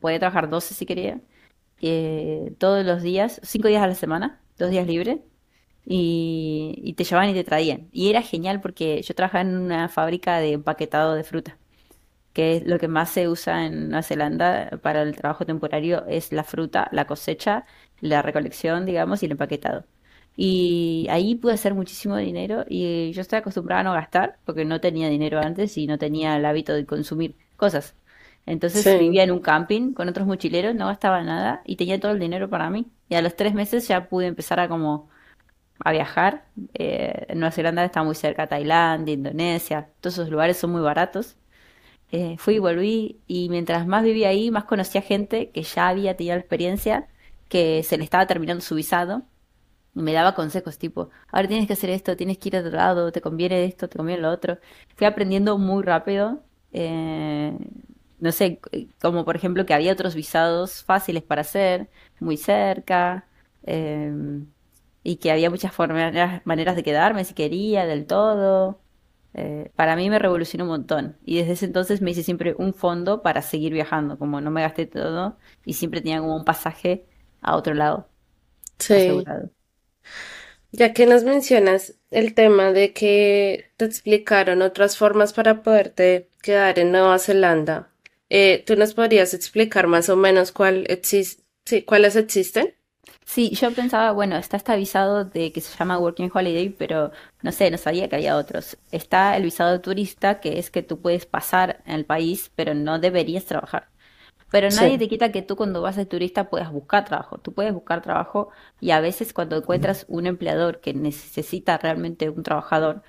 podía 0.00 0.18
trabajar 0.20 0.50
12 0.50 0.74
si 0.74 0.86
quería. 0.86 1.20
eh, 1.82 2.54
todos 2.58 2.84
los 2.86 3.02
días, 3.02 3.40
cinco 3.44 3.68
días 3.68 3.82
a 3.82 3.88
la 3.88 3.94
semana, 3.96 4.40
dos 4.58 4.70
días 4.70 4.86
libres. 4.86 5.20
y, 5.84 6.74
y 6.84 6.94
te 6.94 7.04
llevaban 7.04 7.30
y 7.30 7.34
te 7.34 7.44
traían. 7.44 7.88
Y 7.92 8.10
era 8.10 8.22
genial 8.22 8.60
porque 8.60 9.02
yo 9.02 9.14
trabajaba 9.14 9.42
en 9.42 9.56
una 9.58 9.88
fábrica 9.88 10.38
de 10.38 10.52
empaquetado 10.54 11.14
de 11.14 11.24
fruta, 11.24 11.58
que 12.32 12.56
es 12.56 12.66
lo 12.66 12.78
que 12.78 12.88
más 12.88 13.10
se 13.10 13.28
usa 13.28 13.66
en 13.66 13.88
Nueva 13.88 14.02
Zelanda 14.02 14.70
para 14.82 15.02
el 15.02 15.16
trabajo 15.16 15.44
temporario 15.46 16.04
es 16.06 16.32
la 16.32 16.44
fruta, 16.44 16.88
la 16.92 17.06
cosecha, 17.06 17.64
la 18.00 18.22
recolección, 18.22 18.86
digamos, 18.86 19.22
y 19.22 19.26
el 19.26 19.32
empaquetado. 19.32 19.84
Y 20.36 21.06
ahí 21.10 21.34
pude 21.34 21.54
hacer 21.54 21.74
muchísimo 21.74 22.16
dinero 22.16 22.64
y 22.68 23.12
yo 23.12 23.20
estaba 23.20 23.40
acostumbrada 23.40 23.80
a 23.82 23.84
no 23.84 23.92
gastar 23.92 24.38
porque 24.44 24.64
no 24.64 24.80
tenía 24.80 25.08
dinero 25.08 25.38
antes 25.40 25.76
y 25.76 25.86
no 25.86 25.98
tenía 25.98 26.36
el 26.36 26.44
hábito 26.46 26.72
de 26.72 26.86
consumir 26.86 27.36
cosas. 27.56 27.94
Entonces 28.46 28.84
Sí, 28.84 28.90
vivía 28.96 29.22
en 29.24 29.32
un 29.32 29.40
camping 29.40 29.92
con 29.92 30.08
otros 30.08 30.26
mochileros, 30.26 30.74
no 30.74 30.86
gastaba 30.86 31.22
nada 31.22 31.62
y 31.66 31.76
tenía 31.76 32.00
todo 32.00 32.12
el 32.12 32.18
dinero 32.20 32.48
para 32.48 32.70
mí. 32.70 32.90
Y 33.08 33.14
a 33.16 33.22
los 33.22 33.36
tres 33.36 33.54
meses 33.54 33.86
ya 33.88 34.08
pude 34.08 34.26
empezar 34.28 34.60
a 34.60 34.68
como 34.68 35.08
a 35.84 35.92
viajar. 35.92 36.46
Eh, 36.74 37.26
Nueva 37.34 37.52
Zelanda 37.52 37.84
está 37.84 38.02
muy 38.04 38.14
cerca, 38.16 38.48
Tailandia, 38.48 39.14
Indonesia, 39.14 39.90
todos 40.00 40.14
esos 40.14 40.30
lugares 40.30 40.56
son 40.58 40.72
muy 40.72 40.82
baratos. 40.82 41.36
Eh, 42.12 42.36
fui 42.38 42.56
y 42.56 42.58
volví 42.58 43.20
y 43.26 43.48
mientras 43.50 43.86
más 43.86 44.02
vivía 44.02 44.28
ahí, 44.30 44.50
más 44.50 44.64
conocía 44.64 45.00
gente 45.02 45.50
que 45.50 45.62
ya 45.62 45.88
había 45.88 46.16
tenido 46.16 46.36
experiencia, 46.36 47.08
que 47.48 47.82
se 47.84 47.98
le 47.98 48.04
estaba 48.04 48.26
terminando 48.26 48.62
su 48.62 48.74
visado 48.74 49.22
y 49.94 50.02
me 50.02 50.12
daba 50.12 50.34
consejos 50.34 50.78
tipo, 50.78 51.10
ahora 51.32 51.48
tienes 51.48 51.66
que 51.66 51.74
hacer 51.74 51.90
esto, 51.90 52.16
tienes 52.16 52.38
que 52.38 52.48
ir 52.50 52.56
a 52.56 52.60
otro 52.60 52.72
lado, 52.72 53.12
te 53.12 53.20
conviene 53.20 53.64
esto, 53.64 53.88
te 53.88 53.98
conviene 53.98 54.22
lo 54.22 54.30
otro. 54.30 54.58
Fui 54.96 55.06
aprendiendo 55.06 55.58
muy 55.58 55.82
rápido. 55.84 56.42
eh, 56.72 57.56
no 58.20 58.32
sé, 58.32 58.60
como 59.00 59.24
por 59.24 59.36
ejemplo 59.36 59.66
que 59.66 59.74
había 59.74 59.92
otros 59.92 60.14
visados 60.14 60.84
fáciles 60.84 61.22
para 61.22 61.40
hacer, 61.42 61.88
muy 62.20 62.36
cerca, 62.36 63.26
eh, 63.64 64.12
y 65.02 65.16
que 65.16 65.30
había 65.32 65.50
muchas 65.50 65.72
formas, 65.72 66.42
maneras 66.44 66.76
de 66.76 66.82
quedarme 66.82 67.24
si 67.24 67.34
quería, 67.34 67.86
del 67.86 68.06
todo. 68.06 68.80
Eh, 69.34 69.70
para 69.76 69.96
mí 69.96 70.10
me 70.10 70.18
revolucionó 70.18 70.64
un 70.64 70.70
montón. 70.70 71.18
Y 71.24 71.38
desde 71.38 71.52
ese 71.52 71.66
entonces 71.66 72.00
me 72.02 72.10
hice 72.12 72.22
siempre 72.22 72.54
un 72.58 72.74
fondo 72.74 73.22
para 73.22 73.42
seguir 73.42 73.72
viajando, 73.72 74.18
como 74.18 74.40
no 74.40 74.50
me 74.50 74.62
gasté 74.62 74.86
todo 74.86 75.38
y 75.64 75.74
siempre 75.74 76.00
tenía 76.00 76.20
como 76.20 76.36
un 76.36 76.44
pasaje 76.44 77.06
a 77.42 77.56
otro 77.56 77.74
lado 77.74 78.08
sí. 78.78 79.30
asegurado. 79.30 79.50
Ya 80.72 80.92
que 80.94 81.06
nos 81.06 81.24
mencionas 81.24 81.94
el 82.10 82.34
tema 82.34 82.72
de 82.72 82.92
que 82.92 83.70
te 83.76 83.84
explicaron 83.84 84.62
otras 84.62 84.96
formas 84.96 85.32
para 85.32 85.62
poderte 85.62 86.28
quedar 86.42 86.78
en 86.78 86.92
Nueva 86.92 87.18
Zelanda, 87.18 87.90
eh, 88.28 88.62
¿tú 88.66 88.76
nos 88.76 88.94
podrías 88.94 89.34
explicar 89.34 89.88
más 89.88 90.08
o 90.08 90.16
menos 90.16 90.52
cuál 90.52 90.86
exis- 90.86 91.40
sí, 91.64 91.82
cuáles 91.82 92.14
existen? 92.16 92.74
Sí, 93.24 93.50
yo 93.54 93.72
pensaba, 93.74 94.10
bueno, 94.12 94.36
está 94.36 94.56
este 94.56 94.76
visado 94.76 95.24
de 95.24 95.52
que 95.52 95.60
se 95.60 95.76
llama 95.78 95.98
Working 95.98 96.30
Holiday, 96.34 96.70
pero 96.70 97.12
no 97.42 97.52
sé, 97.52 97.70
no 97.70 97.78
sabía 97.78 98.08
que 98.08 98.16
había 98.16 98.36
otros. 98.36 98.76
Está 98.90 99.36
el 99.36 99.44
visado 99.44 99.70
de 99.72 99.78
turista, 99.78 100.40
que 100.40 100.58
es 100.58 100.70
que 100.70 100.82
tú 100.82 101.00
puedes 101.00 101.26
pasar 101.26 101.80
en 101.86 101.94
el 101.94 102.04
país, 102.06 102.50
pero 102.56 102.74
no 102.74 102.98
deberías 102.98 103.44
trabajar. 103.44 103.88
Pero 104.50 104.70
nadie 104.70 104.98
Sí, 104.98 104.98
te 104.98 105.08
quita 105.08 105.32
que 105.32 105.42
tú 105.42 105.56
cuando 105.56 105.82
vas 105.82 105.96
de 105.96 106.06
turista 106.06 106.50
puedas 106.50 106.72
buscar 106.72 107.04
trabajo. 107.06 107.38
Tú 107.38 107.54
puedes 107.54 107.74
buscar 107.74 108.02
trabajo 108.02 108.50
y 108.80 108.92
a 108.92 109.00
veces 109.00 109.32
cuando 109.34 109.56
encuentras 109.58 110.06
un 110.08 110.26
empleador 110.26 110.80
que 110.80 110.94
necesita 110.94 111.78
realmente 111.78 112.30
un 112.30 112.42
trabajador, 112.44 113.02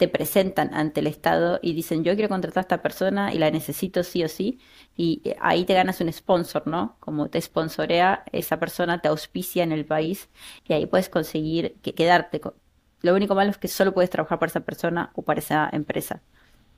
te 0.00 0.08
presentan 0.08 0.74
ante 0.74 1.00
el 1.02 1.06
Estado 1.08 1.60
y 1.62 1.74
dicen, 1.74 2.04
yo 2.04 2.14
quiero 2.14 2.28
contratar 2.30 2.62
a 2.62 2.62
esta 2.62 2.82
persona 2.82 3.32
y 3.34 3.38
la 3.38 3.52
necesito 3.52 4.02
sí 4.04 4.24
o 4.24 4.28
sí, 4.28 4.60
y 4.96 5.22
eh, 5.24 5.36
ahí 5.40 5.64
te 5.66 5.74
ganas 5.74 6.00
un 6.02 6.12
sponsor, 6.12 6.66
¿no? 6.68 6.96
Como 7.00 7.30
te 7.30 7.40
sponsorea 7.40 8.24
esa 8.32 8.58
persona, 8.60 9.00
te 9.02 9.08
auspicia 9.08 9.62
en 9.64 9.72
el 9.72 9.86
país 9.86 10.30
y 10.66 10.74
ahí 10.74 10.86
puedes 10.86 11.10
conseguir 11.10 11.76
que 11.82 11.94
quedarte. 11.94 12.40
co- 12.40 12.56
Lo 13.02 13.14
único 13.14 13.34
malo 13.36 13.50
es 13.52 13.58
que 13.58 13.68
solo 13.68 13.94
puedes 13.94 14.10
trabajar 14.10 14.38
para 14.40 14.50
esa 14.50 14.60
persona 14.60 15.12
o 15.14 15.22
para 15.22 15.40
esa 15.40 15.70
empresa. 15.72 16.22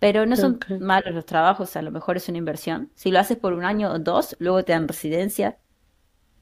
Pero 0.00 0.26
no 0.26 0.37
son 0.37 0.64
malos 0.79 1.14
los 1.14 1.26
trabajos, 1.26 1.76
a 1.76 1.83
lo 1.83 1.91
mejor 1.93 2.17
es 2.17 2.29
una 2.29 2.38
inversión. 2.38 2.91
Si 2.95 3.11
lo 3.12 3.21
haces 3.21 3.38
por 3.38 3.52
un 3.55 3.64
año 3.64 3.93
o 3.93 3.99
dos, 4.00 4.37
luego 4.41 4.64
te 4.64 4.73
dan 4.73 4.88
residencia, 4.88 5.59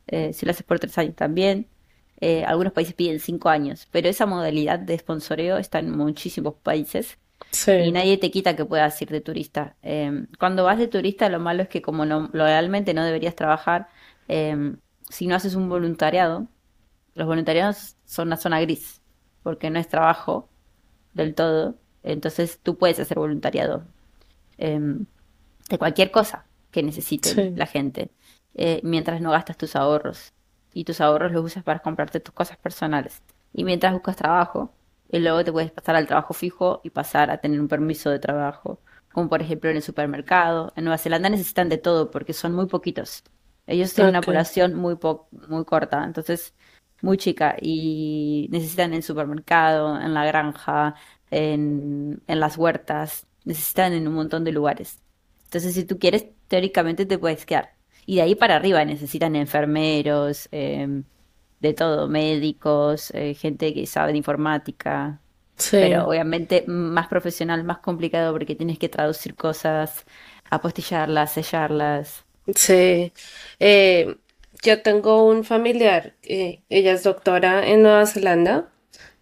eh, 0.06 0.32
si 0.32 0.46
lo 0.46 0.52
haces 0.52 0.64
por 0.66 0.78
tres 0.80 0.96
años 0.98 1.16
también. 1.16 1.68
Eh, 2.20 2.44
algunos 2.44 2.72
países 2.72 2.94
piden 2.94 3.18
cinco 3.18 3.48
años, 3.48 3.88
pero 3.90 4.08
esa 4.08 4.26
modalidad 4.26 4.78
de 4.78 4.98
sponsoreo 4.98 5.56
está 5.56 5.78
en 5.78 5.96
muchísimos 5.96 6.54
países 6.54 7.18
y 7.66 7.90
nadie 7.92 8.18
te 8.18 8.30
quita 8.30 8.54
que 8.56 8.64
puedas 8.64 9.00
ir 9.00 9.08
de 9.10 9.20
turista. 9.20 9.76
Eh, 9.82 10.26
cuando 10.38 10.64
vas 10.64 10.78
de 10.78 10.88
turista, 10.88 11.28
lo 11.28 11.40
malo 11.40 11.62
es 11.62 11.68
que 11.68 11.82
como 11.82 12.04
no, 12.04 12.28
realmente 12.32 12.94
no 12.94 13.04
deberías 13.04 13.34
trabajar, 13.34 13.88
eh, 14.28 14.74
si 15.08 15.26
no 15.26 15.34
haces 15.34 15.54
un 15.54 15.68
voluntariado, 15.68 16.46
los 17.14 17.26
voluntariados 17.26 17.96
son 18.04 18.28
una 18.28 18.36
zona 18.36 18.60
gris, 18.60 19.00
porque 19.42 19.70
no 19.70 19.78
es 19.78 19.88
trabajo 19.88 20.48
del 21.12 21.34
todo, 21.34 21.76
entonces 22.02 22.60
tú 22.62 22.78
puedes 22.78 23.00
hacer 23.00 23.18
voluntariado 23.18 23.84
em, 24.58 25.06
de 25.68 25.78
cualquier 25.78 26.10
cosa 26.10 26.46
que 26.70 26.82
necesite 26.82 27.30
sí, 27.30 27.50
la 27.56 27.66
gente, 27.66 28.10
eh, 28.54 28.80
mientras 28.84 29.20
no 29.20 29.32
gastas 29.32 29.56
tus 29.56 29.74
ahorros. 29.74 30.32
Y 30.72 30.84
tus 30.84 31.00
ahorros 31.00 31.32
los 31.32 31.44
usas 31.44 31.64
para 31.64 31.80
comprarte 31.80 32.20
tus 32.20 32.34
cosas 32.34 32.56
personales. 32.58 33.22
Y 33.52 33.64
mientras 33.64 33.92
buscas 33.92 34.16
trabajo, 34.16 34.72
y 35.10 35.18
luego 35.18 35.44
te 35.44 35.52
puedes 35.52 35.72
pasar 35.72 35.96
al 35.96 36.06
trabajo 36.06 36.34
fijo 36.34 36.80
y 36.84 36.90
pasar 36.90 37.30
a 37.30 37.38
tener 37.40 37.60
un 37.60 37.68
permiso 37.68 38.10
de 38.10 38.18
trabajo. 38.20 38.80
Como 39.12 39.28
por 39.28 39.42
ejemplo 39.42 39.70
en 39.70 39.76
el 39.76 39.82
supermercado. 39.82 40.72
En 40.76 40.84
Nueva 40.84 40.98
Zelanda 40.98 41.28
necesitan 41.28 41.68
de 41.68 41.78
todo 41.78 42.10
porque 42.10 42.32
son 42.32 42.52
muy 42.54 42.66
poquitos. 42.66 43.24
Ellos 43.66 43.92
tienen 43.94 44.10
una 44.14 44.24
población 44.24 44.74
muy, 44.74 44.96
po- 44.96 45.28
muy 45.48 45.64
corta, 45.64 46.04
entonces 46.04 46.54
muy 47.02 47.16
chica. 47.18 47.56
Y 47.60 48.48
necesitan 48.50 48.90
en 48.90 48.98
el 48.98 49.02
supermercado, 49.02 50.00
en 50.00 50.14
la 50.14 50.24
granja, 50.26 50.94
en, 51.30 52.22
en 52.26 52.40
las 52.40 52.56
huertas. 52.56 53.26
Necesitan 53.44 53.92
en 53.92 54.06
un 54.08 54.14
montón 54.14 54.44
de 54.44 54.52
lugares. 54.52 55.00
Entonces, 55.44 55.74
si 55.74 55.84
tú 55.84 55.98
quieres, 55.98 56.26
teóricamente 56.48 57.06
te 57.06 57.18
puedes 57.18 57.44
quedar. 57.46 57.74
Y 58.06 58.16
de 58.16 58.22
ahí 58.22 58.34
para 58.34 58.56
arriba 58.56 58.84
necesitan 58.84 59.36
enfermeros, 59.36 60.48
em, 60.52 61.04
de 61.60 61.74
todo, 61.74 62.08
médicos, 62.08 63.10
eh, 63.14 63.34
gente 63.34 63.74
que 63.74 63.86
sabe 63.86 64.12
de 64.12 64.18
informática, 64.18 65.20
pero 65.70 66.00
sí, 66.00 66.06
obviamente 66.06 66.64
más 66.66 67.08
profesional, 67.08 67.64
más 67.64 67.78
complicado 67.78 68.32
porque 68.32 68.54
tienes 68.56 68.78
que 68.78 68.88
traducir 68.88 69.34
cosas, 69.34 70.06
apostillarlas, 70.50 71.32
sellarlas. 71.34 72.24
sí. 72.54 73.12
Eh, 73.58 74.16
yo 74.62 74.82
tengo 74.82 75.24
un 75.26 75.44
familiar, 75.44 76.14
eh, 76.22 76.62
ella 76.68 76.92
es 76.92 77.02
doctora 77.02 77.66
en 77.66 77.82
Nueva 77.82 78.06
Zelanda 78.06 78.68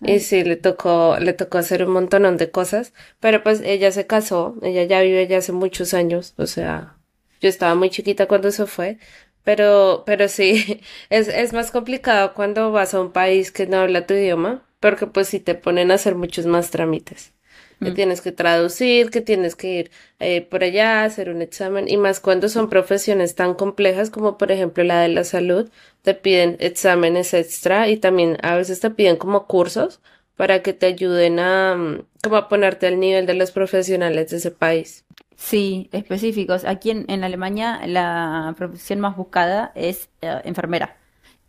y 0.02 0.20
sí, 0.20 0.44
le 0.44 0.56
tocó, 0.56 1.16
le 1.20 1.32
tocó 1.32 1.58
hacer 1.58 1.85
un 1.85 1.92
montón 1.92 2.37
de 2.37 2.50
cosas, 2.50 2.92
pero 3.20 3.42
pues 3.42 3.61
ella 3.62 3.92
se 3.92 4.06
casó, 4.06 4.56
ella 4.62 4.85
ya 4.85 5.00
vive 5.00 5.26
ya 5.28 5.38
hace 5.38 5.52
muchos 5.52 5.94
años, 5.94 6.35
o 6.38 6.47
sea, 6.47 6.98
yo 7.40 7.49
estaba 7.49 7.75
muy 7.75 7.90
chiquita 7.90 8.26
cuando 8.26 8.50
se 8.50 8.66
fue, 8.66 8.99
pero, 9.45 10.02
pero 10.07 10.28
sí, 10.28 10.80
es, 11.11 11.28
es 11.28 11.52
más 11.52 11.71
complicado 11.71 12.35
cuando 12.35 12.71
vas 12.73 12.95
a 12.95 13.00
un 13.00 13.12
país 13.12 13.52
que 13.52 13.66
no 13.66 13.78
habla 13.78 14.07
tu 14.07 14.14
idioma, 14.14 14.62
porque 14.80 15.07
pues 15.07 15.28
sí 15.28 15.40
te 15.40 15.54
ponen 15.54 15.90
a 15.90 15.95
hacer 15.95 16.14
muchos 16.14 16.47
más 16.47 16.71
trámites. 16.71 17.33
Que 17.80 17.92
mm, 17.92 17.95
tienes 17.95 18.21
que 18.21 18.33
traducir, 18.33 19.11
que 19.11 19.21
tienes 19.21 19.54
que 19.54 19.68
ir 19.68 19.90
eh, 20.18 20.42
por 20.42 20.64
allá 20.64 21.00
a 21.00 21.04
hacer 21.04 21.30
un 21.30 21.42
examen, 21.42 21.88
y 21.88 21.97
más 21.97 22.21
cuando 22.21 22.49
son 22.49 22.68
profesiones 22.68 23.35
tan 23.37 23.54
complejas 23.54 24.11
como 24.11 24.37
por 24.37 24.50
ejemplo 24.52 24.85
la 24.85 25.00
de 25.00 25.09
la 25.09 25.25
salud, 25.25 25.71
te 26.02 26.14
piden 26.14 26.57
exámenes 26.61 27.35
extra 27.35 27.88
y 27.88 27.97
también 27.97 28.37
a 28.42 28.57
veces 28.57 28.80
te 28.80 28.90
piden 28.90 29.16
como 29.16 29.47
cursos 29.47 30.00
para 30.37 30.62
que 30.62 30.73
te 30.73 30.87
ayuden 30.87 31.38
a 31.40 31.75
mm, 31.76 32.02
como 32.23 32.37
a 32.37 32.49
ponerte 32.49 32.87
al 32.87 33.00
nivel 33.00 33.26
de 33.26 33.35
los 33.35 33.52
profesionales 33.52 34.30
de 34.30 34.38
ese 34.38 34.50
país. 34.50 35.04
Sí, 35.38 35.88
específicos. 35.92 36.64
Aquí 36.64 36.90
en, 36.90 37.04
en 37.09 37.25
Alemania 37.25 37.80
la 37.87 38.54
profesión 38.57 39.00
más 39.00 39.16
buscada 39.16 39.73
es 39.75 40.11
eh, 40.21 40.40
enfermera. 40.45 40.97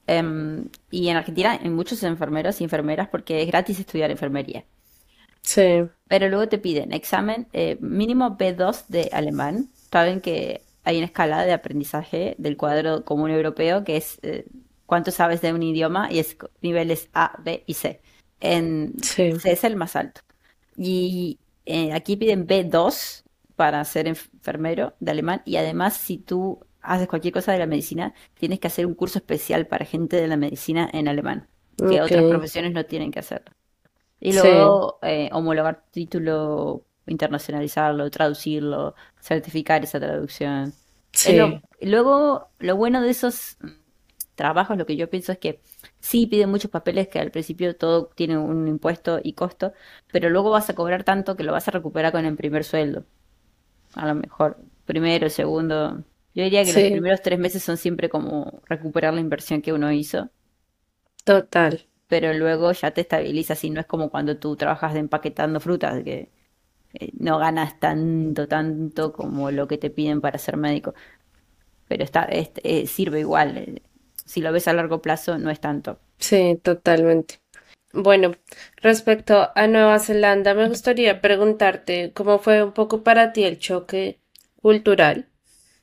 Em, 0.08 0.70
y 0.92 1.10
en 1.10 1.18
Argentina 1.18 1.54
hay 1.62 1.70
muchos 1.70 2.04
enfermeros 2.04 2.62
y 2.62 2.66
enfermeras 2.66 3.10
porque 3.10 3.42
es 3.44 3.48
gratis 3.48 3.80
estudiar 3.80 4.12
enfermería. 4.12 4.66
Sí, 5.42 5.90
Pero 6.08 6.30
luego 6.30 6.48
te 6.50 6.58
piden 6.58 6.92
examen 6.94 7.48
eh, 7.54 7.78
mínimo 7.82 8.36
B2 8.38 8.86
de 8.88 9.10
alemán. 9.14 9.70
Saben 9.92 10.22
que 10.22 10.64
hay 10.84 10.98
una 10.98 11.06
escala 11.06 11.46
de 11.46 11.54
aprendizaje 11.54 12.36
del 12.40 12.58
cuadro 12.58 13.06
común 13.06 13.30
europeo 13.32 13.84
que 13.84 13.98
es 13.98 14.18
eh, 14.24 14.46
cuánto 14.86 15.12
sabes 15.12 15.42
de 15.42 15.54
un 15.54 15.62
idioma 15.64 16.12
y 16.12 16.20
es 16.20 16.36
co- 16.36 16.50
niveles 16.62 17.10
A, 17.14 17.36
B 17.44 17.64
y 17.68 17.76
C. 17.76 18.02
En 18.40 18.96
sí, 19.02 19.44
C 19.44 19.52
es 19.52 19.64
el 19.64 19.76
más 19.76 19.96
alto. 19.96 20.22
Y 20.78 21.40
eh, 21.66 21.94
aquí 21.94 22.16
piden 22.18 22.48
B2 22.48 23.24
para 23.60 23.84
ser 23.86 24.08
enfermero 24.08 24.96
de 25.02 25.12
alemán 25.12 25.42
y 25.46 25.58
además 25.58 25.98
si 25.98 26.18
tú 26.18 26.66
haces 26.82 27.10
cualquier 27.10 27.34
cosa 27.34 27.52
de 27.52 27.60
la 27.60 27.68
medicina, 27.68 28.14
tienes 28.36 28.60
que 28.62 28.68
hacer 28.68 28.86
un 28.86 28.96
curso 28.96 29.20
especial 29.20 29.68
para 29.68 29.86
gente 29.86 30.16
de 30.18 30.30
la 30.30 30.38
medicina 30.38 30.90
en 30.94 31.10
alemán, 31.10 31.50
que 31.86 32.02
otras 32.02 32.24
profesiones 32.26 32.72
no 32.74 32.86
tienen 32.86 33.12
que 33.12 33.20
hacer. 33.20 33.44
Y 34.20 34.32
sí, 34.32 34.34
luego 34.34 35.00
eh, 35.04 35.30
homologar 35.34 35.84
tu 35.86 35.92
título, 35.92 36.86
internacionalizarlo, 37.08 38.10
traducirlo, 38.12 38.96
certificar 39.22 39.84
esa 39.84 40.00
traducción. 40.00 40.74
Lo- 41.24 41.60
sí, 41.60 41.64
luego, 41.82 42.50
lo 42.60 42.78
bueno 42.78 43.02
de 43.02 43.12
esos 43.12 43.58
trabajos, 44.36 44.78
lo 44.78 44.86
que 44.86 44.96
yo 44.98 45.10
pienso 45.10 45.32
es 45.34 45.38
que 45.40 45.62
sí 46.00 46.28
piden 46.28 46.50
muchos 46.50 46.72
papeles, 46.72 47.08
que 47.10 47.20
al 47.20 47.32
principio 47.32 47.76
todo 47.76 48.08
tiene 48.16 48.38
un 48.38 48.68
impuesto 48.68 49.20
y 49.24 49.34
costo, 49.34 49.74
pero 50.12 50.30
luego 50.30 50.50
vas 50.52 50.70
a 50.70 50.76
cobrar 50.76 51.04
tanto 51.04 51.36
que 51.36 51.44
lo 51.44 51.52
vas 51.52 51.68
a 51.68 51.72
recuperar 51.72 52.12
con 52.12 52.26
el 52.26 52.36
primer 52.38 52.64
sueldo. 52.64 53.06
A 53.94 54.08
lo 54.08 54.16
mejor, 54.16 54.58
primero, 54.86 55.30
segundo. 55.30 56.04
Yo 56.34 56.44
diría 56.44 56.66
que 56.66 56.74
los 56.74 56.86
primeros 56.86 57.22
tres 57.22 57.38
meses 57.40 57.64
son 57.64 57.78
siempre 57.78 58.10
como 58.10 58.62
recuperar 58.66 59.14
la 59.14 59.20
inversión 59.22 59.62
que 59.62 59.74
uno 59.74 59.92
hizo, 59.92 60.30
total. 61.24 61.80
pero 62.08 62.34
luego 62.34 62.72
ya 62.72 62.92
te 62.92 63.02
estabilizas 63.02 63.64
y 63.64 63.70
no 63.70 63.80
es 63.82 63.86
como 63.86 64.10
cuando 64.10 64.38
tú 64.38 64.56
trabajas 64.56 64.94
de 64.94 65.00
empaquetando 65.00 65.60
frutas, 65.60 66.04
que 66.04 66.32
eh, 66.94 67.12
no 67.20 67.40
ganas 67.40 67.80
tanto, 67.80 68.48
tanto 68.48 69.14
como 69.14 69.52
lo 69.52 69.68
que 69.68 69.78
te 69.80 69.90
piden 69.92 70.22
para 70.22 70.40
ser 70.40 70.58
médico. 70.58 70.94
pero 71.88 72.04
está, 72.06 72.24
es- 72.26 72.52
eh, 72.64 72.88
sirve 72.88 73.22
igual. 73.22 73.82
Si 74.26 74.42
lo 74.42 74.52
ves 74.54 74.68
a 74.70 74.74
largo 74.74 75.02
plazo, 75.02 75.38
no 75.40 75.52
es 75.52 75.60
tanto. 75.62 76.00
Sí, 76.18 76.58
totalmente. 76.64 77.42
Bueno, 77.92 78.36
respecto 78.78 79.50
a 79.56 79.68
Nueva 79.68 80.00
Zelanda, 80.00 80.54
me 80.54 80.68
gustaría 80.70 81.22
preguntarte 81.22 82.12
cómo 82.14 82.38
fue 82.38 82.64
un 82.64 82.72
poco 82.72 83.04
para 83.04 83.34
ti 83.34 83.44
el 83.44 83.58
choque 83.58 84.20
cultural 84.62 85.28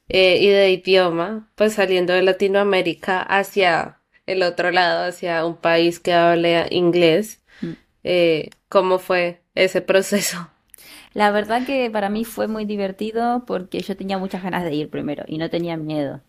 eh, 0.09 0.39
y 0.41 0.49
de 0.49 0.71
idioma, 0.71 1.51
pues 1.57 1.75
saliendo 1.75 2.13
de 2.13 2.23
Latinoamérica 2.23 3.23
hacia 3.23 4.01
el 4.27 4.43
otro 4.43 4.71
lado, 4.71 5.05
hacia 5.09 5.45
un 5.45 5.57
país 5.57 5.99
que 5.99 6.13
habla 6.13 6.67
inglés. 6.71 7.43
Mm. 7.61 7.73
Eh, 8.05 8.51
¿cómo 8.69 8.99
fue 9.01 9.43
ese 9.55 9.81
proceso? 9.81 10.49
La 11.13 11.31
verdad 11.33 11.67
que 11.67 11.91
para 11.91 12.09
mí 12.09 12.25
fue 12.25 12.47
muy 12.47 12.67
divertido 12.67 13.45
porque 13.47 13.81
yo 13.81 13.97
tenía 13.97 14.19
muchas 14.19 14.43
ganas 14.43 14.65
de 14.65 14.75
ir 14.75 14.91
primero 14.91 15.25
y 15.27 15.39
no 15.39 15.51
tenía 15.51 15.77
miedo. 15.77 16.21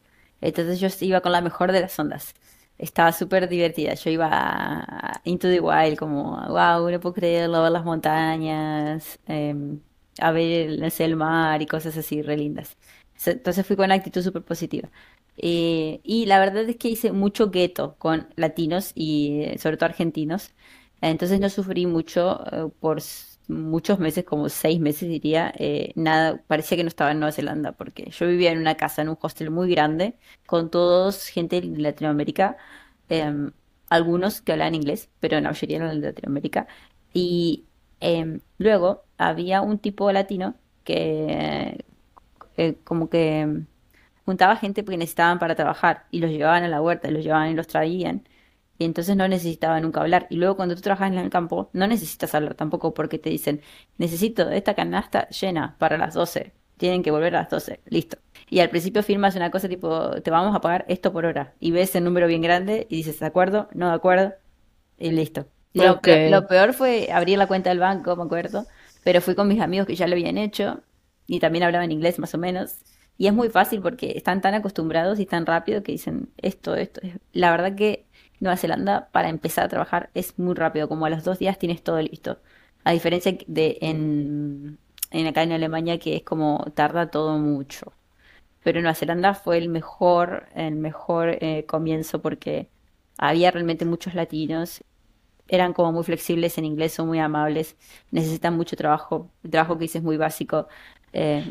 Entonces 0.42 0.80
yo 0.80 0.88
iba 1.06 1.22
con 1.22 1.34
la 1.34 1.42
mejor 1.42 1.72
de 1.72 1.82
las 1.82 2.00
ondas. 2.00 2.34
Estaba 2.78 3.12
súper 3.12 3.50
divertida. 3.50 3.94
Yo 3.96 4.10
iba 4.12 5.22
into 5.24 5.48
the 5.50 5.60
wild, 5.60 5.98
como, 5.98 6.38
wow, 6.48 6.90
no 6.90 7.00
puedo 7.00 7.14
creerlo, 7.16 7.58
a 7.58 7.64
ver 7.64 7.72
las 7.72 7.84
montañas, 7.86 9.20
em, 9.28 9.82
a 10.20 10.32
ver 10.32 10.70
el, 10.70 10.94
el 11.00 11.16
mar 11.16 11.62
y 11.62 11.66
cosas 11.68 11.98
así 11.98 12.22
re 12.22 12.38
lindas. 12.38 12.78
Entonces 13.26 13.66
fui 13.66 13.76
con 13.76 13.86
una 13.86 13.96
actitud 13.96 14.22
súper 14.22 14.44
positiva. 14.44 14.90
Eh, 15.38 16.00
y 16.04 16.26
la 16.26 16.40
verdad 16.40 16.68
es 16.70 16.78
que 16.78 16.90
hice 16.90 17.12
mucho 17.12 17.50
gueto 17.52 17.96
con 17.98 18.28
latinos 18.36 18.92
y 18.96 19.42
eh, 19.44 19.58
sobre 19.60 19.78
todo 19.78 19.88
argentinos. 19.90 20.54
Entonces 21.02 21.40
no 21.40 21.50
sufrí 21.50 21.86
mucho 21.86 22.44
eh, 22.52 22.70
por 22.80 23.02
muchos 23.48 24.00
meses, 24.00 24.26
como 24.26 24.50
seis 24.50 24.80
meses 24.80 25.10
diría, 25.10 25.54
eh, 25.58 25.92
nada, 25.96 26.42
parecía 26.48 26.78
que 26.78 26.84
no 26.84 26.90
estaba 26.90 27.12
en 27.12 27.20
Nueva 27.20 27.32
Zelanda, 27.32 27.72
porque 27.74 28.10
yo 28.12 28.28
vivía 28.28 28.52
en 28.52 28.60
una 28.60 28.76
casa, 28.76 29.02
en 29.02 29.10
un 29.10 29.18
hostel 29.22 29.52
muy 29.52 29.70
grande, 29.72 30.16
con 30.46 30.70
todos 30.70 31.28
gente 31.28 31.62
de 31.62 31.78
Latinoamérica, 31.80 32.58
em, 33.10 33.52
algunos 33.90 34.42
que 34.42 34.52
hablaban 34.54 34.76
inglés, 34.76 35.10
pero 35.20 35.40
la 35.40 35.50
mayoría 35.50 35.78
eran 35.78 36.02
de 36.02 36.08
Latinoamérica. 36.08 36.68
Y 37.14 37.66
em, 38.00 38.42
luego 38.58 39.04
había 39.18 39.62
un 39.62 39.80
tipo 39.80 40.12
latino 40.12 40.56
que 40.84 41.84
eh, 42.58 42.78
como 42.84 43.10
que 43.10 43.64
juntaba 44.26 44.58
gente 44.58 44.84
porque 44.84 44.98
necesitaban 44.98 45.40
para 45.40 45.56
trabajar 45.56 46.08
y 46.12 46.20
los 46.20 46.32
llevaban 46.32 46.64
a 46.64 46.68
la 46.68 46.82
huerta, 46.82 47.10
los 47.12 47.24
llevaban 47.24 47.52
y 47.52 47.56
los 47.56 47.68
traían. 47.68 48.28
Y 48.78 48.86
entonces 48.86 49.16
no 49.16 49.28
necesitaba 49.28 49.80
nunca 49.80 50.02
hablar. 50.02 50.28
Y 50.30 50.36
luego 50.36 50.56
cuando 50.56 50.76
tú 50.76 50.82
trabajas 50.82 51.12
en 51.12 51.18
el 51.18 51.30
campo, 51.30 51.70
no 51.74 51.88
necesitas 51.88 52.34
hablar 52.36 52.56
tampoco 52.56 52.94
porque 52.94 53.18
te 53.20 53.30
dicen, 53.30 53.62
necesito 53.98 54.50
esta 54.50 54.76
canasta 54.76 55.28
llena 55.30 55.76
para 55.80 55.98
las 55.98 56.14
12. 56.14 56.54
Tienen 56.78 57.02
que 57.04 57.12
volver 57.12 57.36
a 57.36 57.42
las 57.42 57.50
12. 57.50 57.82
Listo. 57.86 58.18
Y 58.50 58.60
al 58.60 58.70
principio 58.70 59.04
firmas 59.04 59.36
una 59.36 59.52
cosa 59.52 59.68
tipo, 59.68 60.22
te 60.22 60.32
vamos 60.32 60.56
a 60.56 60.62
pagar 60.62 60.86
esto 60.88 61.12
por 61.12 61.26
hora. 61.26 61.54
Y 61.60 61.72
ves 61.72 61.96
el 61.96 62.04
número 62.04 62.28
bien 62.28 62.42
grande 62.42 62.88
y 62.90 62.98
dices, 62.98 63.20
¿de 63.20 63.26
acuerdo? 63.26 63.68
No 63.74 63.90
de 63.90 63.96
acuerdo. 63.96 64.34
Y 64.98 65.12
listo. 65.12 65.48
Lo, 65.74 66.00
lo 66.04 66.48
peor 66.48 66.74
fue 66.74 67.10
abrir 67.12 67.38
la 67.38 67.48
cuenta 67.48 67.70
del 67.70 67.80
banco, 67.80 68.16
me 68.16 68.24
acuerdo. 68.24 68.66
Pero 69.04 69.22
fui 69.22 69.36
con 69.36 69.48
mis 69.48 69.62
amigos 69.62 69.88
que 69.88 69.96
ya 69.96 70.08
lo 70.08 70.14
habían 70.14 70.38
hecho 70.38 70.82
y 71.28 71.40
también 71.40 71.64
hablaban 71.64 71.92
inglés 71.92 72.20
más 72.20 72.34
o 72.34 72.38
menos. 72.38 72.78
Y 73.18 73.28
es 73.28 73.34
muy 73.34 73.50
fácil 73.50 73.82
porque 73.82 74.14
están 74.16 74.42
tan 74.42 74.54
acostumbrados 74.54 75.20
y 75.20 75.26
tan 75.26 75.46
rápido 75.46 75.84
que 75.84 75.92
dicen 75.92 76.30
esto, 76.38 76.76
esto. 76.76 77.02
La 77.34 77.52
verdad 77.52 77.76
que 77.76 78.07
Nueva 78.40 78.58
Zelanda 78.58 79.10
para 79.12 79.30
empezar 79.30 79.66
a 79.66 79.70
trabajar 79.70 80.10
es 80.14 80.38
muy 80.40 80.56
rápido, 80.56 80.88
como 80.90 81.06
a 81.06 81.10
los 81.10 81.24
dos 81.24 81.40
días 81.40 81.58
tienes 81.60 81.84
todo 81.84 82.02
listo. 82.02 82.40
A 82.84 82.92
diferencia 82.94 83.38
de 83.48 83.78
en, 83.82 84.78
en 85.12 85.28
acá 85.28 85.44
en 85.44 85.52
Alemania 85.54 86.00
que 86.00 86.16
es 86.18 86.24
como 86.24 86.66
tarda 86.76 87.10
todo 87.12 87.38
mucho. 87.40 87.94
Pero 88.64 88.82
Nueva 88.82 88.96
Zelanda 88.96 89.34
fue 89.34 89.58
el 89.58 89.70
mejor, 89.70 90.48
el 90.56 90.76
mejor 90.76 91.38
eh, 91.42 91.66
comienzo 91.66 92.22
porque 92.22 92.70
había 93.18 93.52
realmente 93.52 93.86
muchos 93.86 94.14
latinos, 94.16 94.84
eran 95.48 95.74
como 95.74 95.92
muy 95.94 96.04
flexibles 96.04 96.58
en 96.58 96.66
inglés, 96.66 96.94
son 96.94 97.08
muy 97.08 97.20
amables, 97.20 97.78
necesitan 98.12 98.56
mucho 98.56 98.76
trabajo, 98.76 99.32
el 99.44 99.52
trabajo 99.52 99.78
que 99.78 99.86
hice 99.86 100.00
es 100.00 100.04
muy 100.04 100.18
básico 100.18 100.68
eh, 101.14 101.46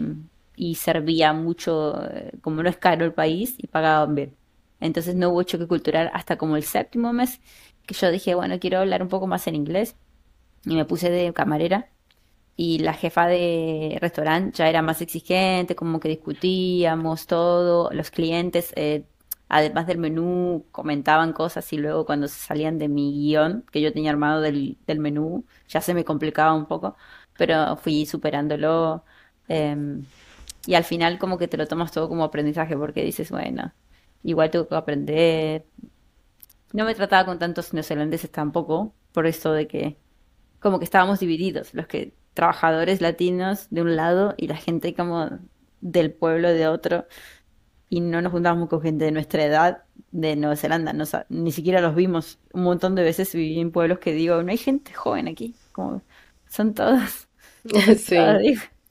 y 0.57 0.75
servía 0.77 1.33
mucho, 1.33 2.03
eh, 2.11 2.33
como 2.43 2.63
no 2.63 2.69
es 2.69 2.77
caro 2.79 3.05
el 3.05 3.15
país 3.15 3.55
y 3.59 3.67
pagaban 3.69 4.15
bien. 4.15 4.37
Entonces 4.81 5.15
no 5.15 5.31
hubo 5.31 5.43
choque 5.43 5.67
cultural 5.67 6.11
hasta 6.15 6.37
como 6.39 6.57
el 6.57 6.65
séptimo 6.65 7.13
mes 7.13 7.41
que 7.87 7.95
yo 7.95 8.11
dije, 8.11 8.35
bueno, 8.35 8.59
quiero 8.61 8.79
hablar 8.81 9.03
un 9.03 9.09
poco 9.09 9.27
más 9.27 9.47
en 9.47 9.55
inglés 9.55 9.97
y 10.65 10.75
me 10.77 10.85
puse 10.85 11.11
de 11.11 11.33
camarera. 11.33 11.91
Y 12.57 12.79
la 12.81 12.95
jefa 12.95 13.27
de 13.29 13.99
restaurante 14.01 14.59
ya 14.59 14.69
era 14.69 14.83
más 14.83 15.03
exigente, 15.03 15.77
como 15.77 16.01
que 16.01 16.09
discutíamos 16.09 17.27
todo, 17.27 17.91
los 17.93 18.11
clientes, 18.11 18.73
eh, 18.77 19.05
además 19.49 19.87
del 19.87 19.99
menú, 19.99 20.67
comentaban 20.73 21.33
cosas 21.33 21.73
y 21.73 21.79
luego 21.79 22.07
cuando 22.07 22.29
se 22.29 22.39
salían 22.41 22.79
de 22.79 22.89
mi 22.89 23.13
guion 23.13 23.65
que 23.71 23.81
yo 23.83 23.93
tenía 23.93 24.11
armado 24.11 24.41
del, 24.41 24.79
del 24.87 25.01
menú, 25.01 25.45
ya 25.69 25.81
se 25.83 25.95
me 25.95 26.05
complicaba 26.05 26.55
un 26.55 26.67
poco, 26.67 26.97
pero 27.37 27.77
fui 27.77 28.07
superándolo 28.07 29.05
em, 29.49 30.05
y 30.67 30.75
al 30.75 30.85
final 30.85 31.19
como 31.19 31.39
que 31.39 31.49
te 31.49 31.57
lo 31.57 31.67
tomas 31.69 31.93
todo 31.93 32.09
como 32.09 32.25
aprendizaje 32.25 32.77
porque 32.77 33.05
dices, 33.05 33.31
bueno, 33.31 33.73
igual 34.23 34.51
tengo 34.51 34.69
que 34.69 34.75
aprender. 34.75 35.67
No 36.73 36.85
me 36.85 36.95
trataba 36.95 37.25
con 37.27 37.39
tantos 37.39 37.73
neozelandeses 37.75 38.31
tampoco, 38.31 38.95
por 39.13 39.27
eso 39.27 39.53
de 39.53 39.67
que 39.67 39.99
como 40.61 40.79
que 40.79 40.85
estábamos 40.85 41.21
divididos, 41.21 41.75
los 41.75 41.87
que 41.87 42.15
trabajadores 42.35 43.01
latinos 43.01 43.69
de 43.71 43.83
un 43.83 43.97
lado 43.97 44.35
y 44.37 44.49
la 44.49 44.57
gente 44.57 44.95
como 44.95 45.31
del 45.81 46.13
pueblo 46.13 46.49
de 46.51 46.69
otro, 46.69 47.07
y 47.89 48.01
no 48.01 48.21
nos 48.21 48.33
juntábamos 48.33 48.69
con 48.69 48.83
gente 48.83 49.05
de 49.05 49.13
nuestra 49.13 49.45
edad 49.45 49.85
de 50.11 50.37
Nueva 50.37 50.57
Zelanda, 50.57 50.93
no, 50.93 51.05
ni 51.29 51.53
siquiera 51.53 51.81
los 51.81 51.95
vimos. 51.95 52.39
Un 52.53 52.65
montón 52.65 52.95
de 52.95 53.03
veces 53.05 53.33
viví 53.35 53.61
en 53.61 53.71
pueblos 53.71 54.01
que 54.01 54.13
digo, 54.13 54.43
no 54.43 54.51
hay 54.51 54.59
gente 54.59 54.93
joven 54.93 55.29
aquí, 55.29 55.55
como 55.73 56.03
son 56.49 56.75
todos 56.75 57.29
sí. 57.99 58.17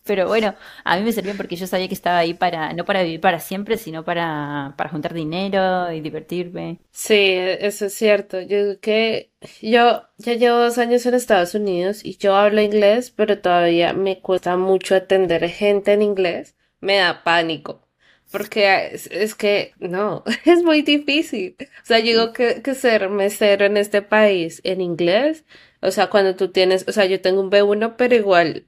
Pero 0.05 0.27
bueno, 0.27 0.55
a 0.83 0.97
mí 0.97 1.03
me 1.03 1.11
servía 1.11 1.33
porque 1.35 1.55
yo 1.55 1.65
sabía 1.65 1.87
que 1.87 1.95
estaba 1.95 2.19
ahí 2.19 2.35
para, 2.35 2.73
no 2.73 2.85
para 2.85 3.01
vivir 3.01 3.19
para 3.21 3.39
siempre, 3.39 3.77
sino 3.77 4.05
para, 4.05 4.75
para 4.77 4.91
juntar 4.91 5.15
dinero 5.15 5.91
y 5.91 5.99
divertirme. 5.99 6.79
Sí, 6.91 7.15
eso 7.15 7.87
es 7.87 7.95
cierto. 7.95 8.39
Yo 8.41 8.79
que 8.79 9.31
yo 9.61 10.03
ya 10.17 10.33
llevo 10.33 10.57
dos 10.57 10.77
años 10.77 11.05
en 11.07 11.15
Estados 11.15 11.55
Unidos 11.55 12.05
y 12.05 12.17
yo 12.17 12.35
hablo 12.35 12.61
inglés, 12.61 13.09
pero 13.11 13.39
todavía 13.39 13.93
me 13.93 14.21
cuesta 14.21 14.57
mucho 14.57 14.95
atender 14.95 15.49
gente 15.49 15.93
en 15.93 16.03
inglés. 16.03 16.55
Me 16.81 16.97
da 16.97 17.23
pánico. 17.23 17.81
Porque 18.31 18.89
es, 18.93 19.07
es 19.07 19.33
que 19.35 19.73
no, 19.79 20.23
es 20.45 20.61
muy 20.63 20.81
difícil. 20.83 21.55
O 21.59 21.85
sea, 21.85 21.99
yo 21.99 22.05
digo 22.05 22.33
que, 22.33 22.61
que 22.61 22.75
ser 22.75 23.09
mesero 23.09 23.65
en 23.65 23.77
este 23.77 24.01
país 24.03 24.61
en 24.63 24.81
inglés, 24.81 25.45
o 25.81 25.91
sea, 25.91 26.09
cuando 26.11 26.35
tú 26.35 26.51
tienes, 26.51 26.87
o 26.87 26.91
sea, 26.91 27.05
yo 27.05 27.21
tengo 27.21 27.41
un 27.41 27.49
B1, 27.51 27.95
pero 27.97 28.15
igual 28.15 28.67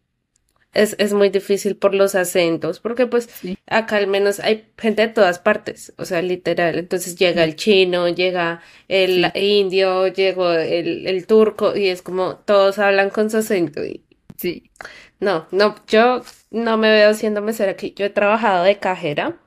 es, 0.77 0.95
es 0.99 1.13
muy 1.13 1.29
difícil 1.29 1.75
por 1.77 1.93
los 1.95 2.15
acentos, 2.15 2.79
porque 2.79 3.07
pues 3.07 3.29
Sí. 3.31 3.57
acá 3.67 3.97
al 3.97 4.07
menos 4.07 4.39
hay 4.39 4.67
gente 4.77 5.03
de 5.03 5.07
todas 5.13 5.39
partes, 5.39 5.93
o 5.97 6.05
sea, 6.05 6.21
literal. 6.21 6.77
Entonces 6.77 7.15
llega 7.15 7.43
el 7.43 7.55
chino, 7.55 8.07
llega 8.09 8.61
el 8.87 9.25
Sí, 9.25 9.33
indio, 9.35 10.07
llegó 10.07 10.51
el, 10.53 11.07
el 11.07 11.27
turco 11.27 11.75
y 11.75 11.87
es 11.89 12.01
como 12.01 12.37
todos 12.37 12.79
hablan 12.79 13.09
con 13.09 13.29
su 13.29 13.37
acento. 13.37 13.83
Y 13.85 14.03
sí. 14.37 14.71
no, 15.19 15.47
no, 15.51 15.75
yo 15.87 16.21
no 16.51 16.77
me 16.77 16.91
veo 16.91 17.13
siendo 17.13 17.41
mesera 17.41 17.71
aquí. 17.71 17.93
Yo 17.95 18.05
he 18.05 18.09
trabajado 18.09 18.63
de 18.63 18.79
cajera 18.79 19.37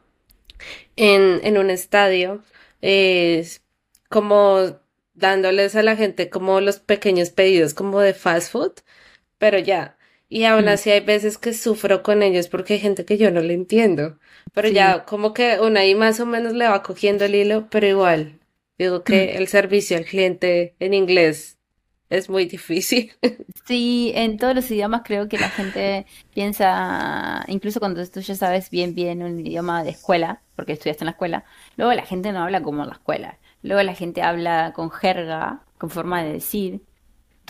en, 0.96 1.40
en 1.44 1.58
un 1.58 1.70
estadio, 1.70 2.42
es 2.80 3.62
como 4.08 4.80
dándoles 5.14 5.76
a 5.76 5.82
la 5.82 5.96
gente 5.96 6.30
como 6.30 6.60
los 6.60 6.78
pequeños 6.80 7.30
pedidos 7.30 7.74
como 7.74 8.00
de 8.00 8.14
fast 8.14 8.52
food 8.52 8.72
pero 9.38 9.58
ya. 9.60 9.98
Y 10.30 10.44
aún 10.44 10.64
Mm, 10.66 10.68
así 10.68 10.90
hay 10.90 11.00
veces 11.00 11.36
que 11.38 11.52
sufro 11.52 12.02
con 12.02 12.22
ellos 12.22 12.48
porque 12.48 12.74
hay 12.74 12.80
gente 12.80 13.04
que 13.04 13.18
yo 13.18 13.30
no 13.30 13.40
le 13.42 13.52
entiendo. 13.54 14.18
Pero 14.54 14.68
Sí. 14.68 14.74
ya 14.74 15.04
como 15.04 15.34
que 15.34 15.58
uno 15.60 15.78
ahí 15.80 15.94
más 15.94 16.20
o 16.20 16.26
menos 16.26 16.54
le 16.54 16.68
va 16.68 16.82
cogiendo 16.82 17.24
el 17.26 17.34
hilo, 17.34 17.68
pero 17.70 17.86
igual, 17.86 18.40
digo 18.78 19.04
que 19.04 19.36
el 19.36 19.48
servicio 19.48 19.96
al 19.98 20.04
cliente 20.06 20.76
en 20.80 20.94
inglés 20.94 21.58
es 22.10 22.28
muy 22.30 22.46
difícil. 22.46 23.12
Sí, 23.66 24.12
en 24.14 24.36
todos 24.38 24.54
los 24.54 24.70
idiomas 24.70 25.02
creo 25.04 25.28
que 25.28 25.38
la 25.38 25.50
gente 25.50 26.06
piensa, 26.34 27.44
incluso 27.48 27.78
cuando 27.80 28.04
tú 28.08 28.20
ya 28.20 28.34
sabes 28.34 28.70
bien 28.70 28.94
bien 28.94 29.22
un 29.22 29.38
idioma 29.40 29.84
de 29.84 29.90
escuela, 29.90 30.42
porque 30.56 30.72
estudiaste 30.72 31.04
en 31.04 31.06
la 31.06 31.12
escuela, 31.12 31.44
luego 31.76 31.92
la 31.92 32.04
gente 32.06 32.32
no 32.32 32.42
habla 32.42 32.62
como 32.62 32.82
en 32.82 32.88
la 32.88 32.94
escuela. 32.94 33.38
Luego 33.62 33.82
la 33.82 33.94
gente 33.94 34.22
habla 34.22 34.72
con 34.74 34.90
jerga, 34.90 35.64
con 35.78 35.90
forma 35.90 36.22
de 36.22 36.32
decir. 36.32 36.80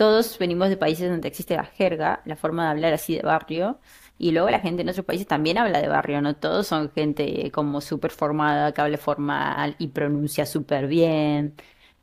Todos 0.01 0.37
venimos 0.39 0.69
de 0.69 0.77
países 0.77 1.09
donde 1.11 1.27
existe 1.27 1.55
la 1.55 1.65
jerga, 1.65 2.21
la 2.25 2.35
forma 2.35 2.63
de 2.65 2.69
hablar 2.71 2.93
así 2.93 3.15
de 3.15 3.21
barrio. 3.21 3.79
Y 4.17 4.31
luego 4.31 4.49
la 4.49 4.59
gente 4.59 4.81
en 4.81 4.89
otros 4.89 5.05
países 5.05 5.27
también 5.27 5.57
habla 5.59 5.79
de 5.81 5.87
barrio, 5.87 6.21
no 6.21 6.35
todos 6.35 6.65
son 6.67 6.91
gente 6.91 7.51
como 7.51 7.81
súper 7.81 8.11
formada, 8.11 8.71
que 8.73 8.81
habla 8.81 8.97
formal 8.97 9.75
y 9.79 9.87
pronuncia 9.89 10.45
súper 10.47 10.87
bien. 10.87 11.55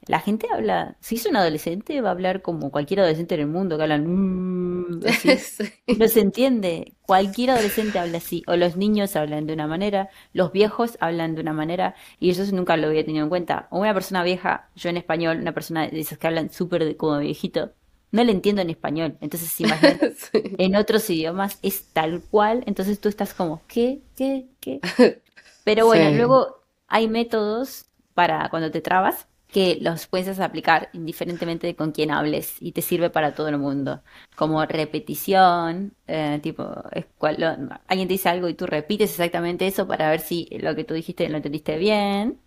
La 0.07 0.21
gente 0.21 0.47
habla, 0.53 0.97
si 1.01 1.17
es 1.17 1.27
un 1.27 1.37
adolescente, 1.37 2.01
va 2.01 2.09
a 2.11 2.13
hablar 2.13 2.41
como 2.43 2.71
cualquier 2.71 3.01
adolescente 3.01 3.35
en 3.35 3.41
el 3.43 3.47
mundo, 3.49 3.77
que 3.77 3.83
hablan 3.85 4.07
"Mm", 4.07 5.01
así. 5.09 5.29
Sí. 5.39 5.65
No 5.97 6.07
se 6.09 6.21
entiende. 6.21 6.95
Cualquier 7.03 7.51
adolescente 7.51 7.99
habla 7.99 8.19
así. 8.19 8.43
O 8.47 8.57
los 8.57 8.77
niños 8.77 9.17
hablan 9.17 9.47
de 9.47 9.55
una 9.55 9.67
manera, 9.67 10.09
los 10.33 10.53
viejos 10.53 10.97
hablan 11.01 11.35
de 11.35 11.41
una 11.41 11.53
manera, 11.53 11.95
y 12.21 12.31
eso 12.31 12.45
nunca 12.55 12.77
lo 12.77 12.87
había 12.89 13.05
tenido 13.05 13.25
en 13.25 13.29
cuenta. 13.31 13.67
O 13.71 13.81
una 13.81 13.95
persona 13.95 14.23
vieja, 14.23 14.71
yo 14.77 14.91
en 14.91 14.97
español, 14.99 15.39
una 15.41 15.53
persona 15.55 15.89
de 15.89 15.99
esas 16.01 16.19
que 16.19 16.27
hablan 16.29 16.51
súper 16.51 16.85
de- 16.85 16.97
como 16.97 17.19
viejito, 17.19 17.73
no 18.11 18.25
le 18.25 18.33
entiendo 18.33 18.63
en 18.63 18.71
español. 18.71 19.17
Entonces, 19.21 19.59
imagínate, 19.61 20.15
Sí. 20.33 20.43
en 20.59 20.77
otros 20.77 21.09
idiomas 21.11 21.59
es 21.63 21.85
tal 21.93 22.23
cual, 22.23 22.65
entonces 22.67 23.01
tú 23.01 23.09
estás 23.09 23.35
como, 23.35 23.63
¿qué? 23.69 24.01
¿Qué? 24.17 24.47
¿Qué? 24.61 24.81
Pero 25.65 25.87
bueno, 25.87 26.11
Sí. 26.11 26.17
luego 26.17 26.63
hay 26.89 27.09
métodos 27.09 27.87
para 28.15 28.49
cuando 28.51 28.71
te 28.71 28.81
trabas 28.81 29.27
que 29.49 29.79
los 29.81 30.07
puedes 30.07 30.39
aplicar 30.41 30.91
indiferentemente 30.93 31.67
de 31.67 31.75
con 31.77 31.93
quién 31.93 32.11
hables 32.11 32.57
y 32.61 32.73
te 32.73 32.83
sirve 32.83 33.09
para 33.11 33.35
todo 33.35 33.49
el 33.49 33.57
mundo. 33.59 34.03
Como 34.37 34.65
repetición, 34.67 35.95
eh, 36.07 36.39
tipo, 36.43 36.67
es 36.93 37.07
cual- 37.17 37.37
lo- 37.39 37.79
alguien 37.87 38.09
te 38.09 38.15
dice 38.15 38.29
algo 38.29 38.49
y 38.49 38.55
tú 38.55 38.67
repites 38.67 39.11
exactamente 39.11 39.67
eso 39.67 39.87
para 39.87 40.11
ver 40.11 40.21
si 40.21 40.49
lo 40.61 40.75
que 40.75 40.85
tú 40.85 40.95
dijiste 40.95 41.29
lo 41.29 41.37
entendiste 41.39 41.79
bien. 41.79 42.39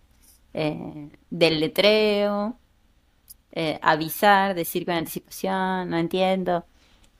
Eh, 0.54 1.10
del 1.30 1.60
letreo, 1.60 2.58
eh, 3.52 3.78
avisar, 3.82 4.54
decir 4.54 4.84
con 4.86 4.94
anticipación, 4.94 5.90
no 5.90 5.98
entiendo, 5.98 6.66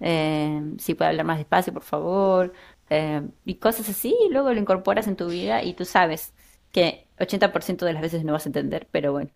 eh, 0.01 0.61
si 0.79 0.95
puede 0.95 1.11
hablar 1.11 1.27
más 1.27 1.39
despacio, 1.39 1.73
por 1.73 1.83
favor, 1.83 2.53
eh, 2.91 3.23
y 3.45 3.57
cosas 3.57 3.89
así, 3.89 4.17
y 4.29 4.33
luego 4.33 4.53
lo 4.53 4.61
incorporas 4.61 5.07
en 5.09 5.17
tu 5.17 5.29
vida 5.29 5.63
y 5.63 5.75
tú 5.75 5.85
sabes 5.85 6.35
que 6.73 7.09
80% 7.19 7.87
de 7.87 7.93
las 7.95 8.03
veces 8.03 8.25
no 8.25 8.33
vas 8.33 8.47
a 8.47 8.49
entender, 8.49 8.89
pero 8.91 9.13
bueno, 9.13 9.31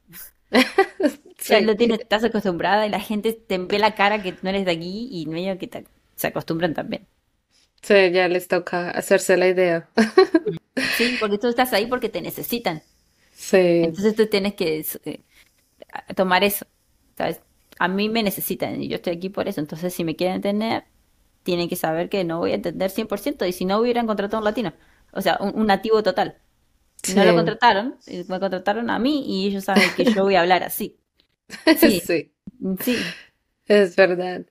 ya 1.49 1.61
lo 1.61 1.77
tienes, 1.77 2.01
estás 2.01 2.25
acostumbrada 2.25 2.87
y 2.87 2.91
la 2.91 3.01
gente 3.01 3.33
te 3.33 3.59
ve 3.59 3.79
la 3.79 3.95
cara 3.95 4.23
que 4.23 4.37
no 4.43 4.51
eres 4.51 4.65
de 4.65 4.73
aquí 4.73 5.09
y 5.11 5.27
medio 5.27 5.59
que 5.59 5.67
te- 5.69 5.87
se 6.17 6.27
acostumbran 6.29 6.75
también. 6.75 7.07
Sí, 7.83 8.11
ya 8.13 8.29
les 8.29 8.49
toca 8.49 8.91
hacerse 8.91 9.37
la 9.37 9.49
idea. 9.49 9.89
Sí, 10.89 11.17
porque 11.21 11.39
tú 11.39 11.49
estás 11.49 11.73
ahí 11.73 11.87
porque 11.87 12.09
te 12.09 12.21
necesitan. 12.23 12.83
Sí, 13.33 13.59
Entonces 13.81 14.15
tú 14.17 14.29
tienes 14.29 14.55
que 14.55 14.87
eh, 15.05 15.25
tomar 16.17 16.45
eso, 16.45 16.67
¿sabes? 17.17 17.43
A 17.79 17.89
mí 17.89 18.09
me 18.09 18.23
necesitan 18.23 18.83
y 18.83 18.89
yo 18.89 18.97
estoy 18.97 19.15
aquí 19.17 19.29
por 19.31 19.49
eso. 19.49 19.61
Entonces, 19.61 19.95
si 19.95 20.05
me 20.05 20.17
quieren 20.17 20.37
entender, 20.37 20.85
tienen 21.45 21.69
que 21.69 21.77
saber 21.77 22.09
que 22.09 22.25
no 22.25 22.39
voy 22.41 22.53
a 22.53 22.55
entender 22.57 22.91
100% 22.91 23.47
y 23.47 23.53
si 23.53 23.65
no 23.65 23.79
hubieran 23.81 24.07
contratado 24.07 24.39
a 24.39 24.41
un 24.41 24.45
latino, 24.47 24.73
o 25.13 25.21
sea, 25.23 25.39
un, 25.41 25.59
un 25.61 25.67
nativo 25.69 26.03
total. 26.03 26.39
No 27.07 27.25
lo 27.25 27.35
sí, 27.35 27.35
contrataron, 27.35 27.99
eh, 28.07 28.25
me 28.29 28.41
contrataron 28.41 28.91
a 28.91 28.99
mí 29.01 29.25
y 29.27 29.49
ellos 29.49 29.65
saben 29.65 29.95
que 29.95 30.07
yo 30.07 30.25
voy 30.25 30.37
a 30.37 30.43
hablar 30.43 30.63
así. 30.65 30.99
Sí, 31.73 32.01
sí, 32.01 32.33
sí. 32.81 33.15
es 33.67 33.97
verdad. 33.97 34.47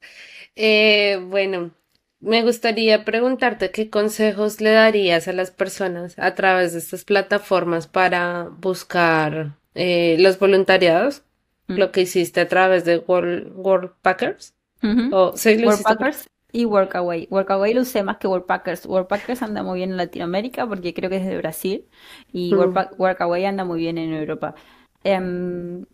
Eh, 0.55 1.19
bueno, 1.29 1.73
me 2.21 2.43
gustaría 2.43 3.05
preguntarte 3.05 3.71
qué 3.71 3.91
consejos 3.91 4.61
le 4.61 4.71
darías 4.71 5.29
a 5.29 5.33
las 5.33 5.51
personas 5.51 6.19
a 6.19 6.35
través 6.35 6.73
de 6.73 6.79
estas 6.79 7.05
plataformas 7.05 7.87
para 7.87 8.45
buscar 8.59 9.59
eh, 9.75 10.17
los 10.19 10.39
voluntariados, 10.39 11.24
Mm. 11.67 11.77
lo 11.77 11.91
que 11.91 12.01
hiciste 12.01 12.41
a 12.41 12.47
través 12.47 12.85
de 12.85 12.97
World, 13.07 13.51
Worldpackers. 13.55 14.53
Ujú. 14.83 15.15
O 15.15 15.37
sí, 15.37 15.55
por... 15.57 15.67
Worldpackers 15.67 16.29
y 16.51 16.65
Workaway. 16.65 17.27
Workaway 17.31 17.73
lo 17.73 17.81
usé 17.81 18.03
más 18.03 18.17
que 18.17 18.27
Worldpackers. 18.27 18.85
Worldpackers 18.85 19.41
anda 19.41 19.63
muy 19.63 19.79
bien 19.79 19.91
en 19.91 19.97
Latinoamérica 19.97 20.67
porque 20.67 20.93
creo 20.93 21.09
que 21.09 21.17
es 21.17 21.25
de 21.25 21.37
Brasil 21.37 21.85
y 22.31 22.53
Mm, 22.53 22.59
Worldpa- 22.59 22.91
Workaway 22.97 23.45
anda 23.45 23.65
muy 23.65 23.79
bien 23.79 23.97
en 23.97 24.13
Europa. 24.13 24.55
Em, 25.03 25.85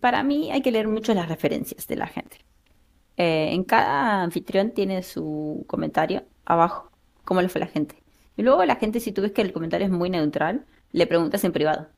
para 0.00 0.22
mí 0.22 0.50
hay 0.52 0.62
que 0.62 0.70
leer 0.72 0.88
mucho 0.88 1.14
las 1.14 1.28
referencias 1.28 1.86
de 1.86 1.96
la 1.96 2.06
gente. 2.06 2.38
Eh, 3.16 3.50
en 3.52 3.64
cada 3.64 4.22
anfitrión 4.22 4.72
tiene 4.72 5.02
su 5.02 5.64
comentario 5.68 6.24
abajo, 6.44 6.90
cómo 7.24 7.42
le 7.42 7.48
fue 7.48 7.60
la 7.60 7.66
gente. 7.66 8.02
Y 8.36 8.42
luego 8.42 8.64
la 8.64 8.76
gente, 8.76 9.00
si 9.00 9.12
tú 9.12 9.22
ves 9.22 9.32
que 9.32 9.42
el 9.42 9.52
comentario 9.52 9.86
es 9.86 9.92
muy 9.92 10.10
neutral, 10.10 10.66
le 10.92 11.06
preguntas 11.06 11.44
en 11.44 11.52
privado 11.52 11.88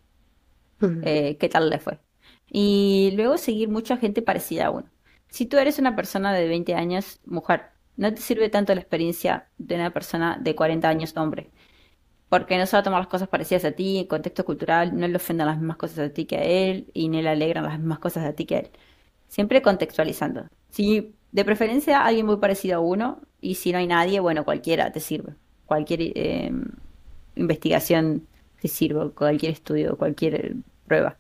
eh, 1.01 1.37
qué 1.39 1.49
tal 1.49 1.71
le 1.71 1.79
fue. 1.79 2.01
Y 2.51 3.13
luego 3.17 3.39
seguir 3.39 3.69
mucha 3.69 3.97
gente 3.97 4.23
parecida 4.23 4.67
a 4.67 4.71
uno. 4.71 4.89
Si 5.29 5.47
tú 5.47 5.59
eres 5.59 5.79
una 5.79 5.97
persona 5.97 6.33
de 6.33 6.49
20 6.49 6.75
años, 6.75 7.21
mujer, 7.27 7.63
no 7.97 8.13
te 8.15 8.21
sirve 8.21 8.49
tanto 8.49 8.75
la 8.75 8.81
experiencia 8.81 9.49
de 9.59 9.75
una 9.75 9.93
persona 9.93 10.39
de 10.41 10.55
40 10.55 10.89
años, 10.89 11.17
hombre, 11.17 11.51
porque 12.29 12.59
no 12.59 12.67
se 12.67 12.77
va 12.77 12.81
a 12.81 12.83
tomar 12.83 13.01
las 13.01 13.09
cosas 13.09 13.29
parecidas 13.29 13.65
a 13.65 13.73
ti, 13.73 13.99
el 13.99 14.09
contexto 14.09 14.45
cultural, 14.45 14.97
no 14.99 15.09
le 15.09 15.17
ofendan 15.17 15.47
las 15.49 15.59
mismas 15.59 15.77
cosas 15.79 16.11
a 16.11 16.13
ti 16.13 16.27
que 16.27 16.37
a 16.37 16.43
él 16.43 16.91
y 16.95 17.09
ni 17.09 17.23
le 17.23 17.31
alegran 17.31 17.65
las 17.65 17.79
mismas 17.79 17.99
cosas 17.99 18.25
a 18.25 18.33
ti 18.35 18.45
que 18.47 18.57
a 18.57 18.59
él. 18.61 18.71
Siempre 19.29 19.63
contextualizando. 19.63 20.47
Si 20.71 21.15
de 21.33 21.45
preferencia 21.45 22.05
alguien 22.05 22.27
muy 22.27 22.37
parecido 22.39 22.77
a 22.79 22.81
uno, 22.81 23.21
y 23.41 23.55
si 23.57 23.73
no 23.73 23.79
hay 23.79 23.87
nadie, 23.87 24.21
bueno, 24.21 24.45
cualquiera 24.45 24.93
te 24.93 25.01
sirve. 25.01 25.35
Cualquier 25.67 26.01
eh, 26.03 26.53
investigación 27.37 28.27
te 28.61 28.69
sirve, 28.69 29.11
cualquier 29.11 29.53
estudio, 29.53 29.97
cualquier 29.97 30.57
prueba. 30.87 31.17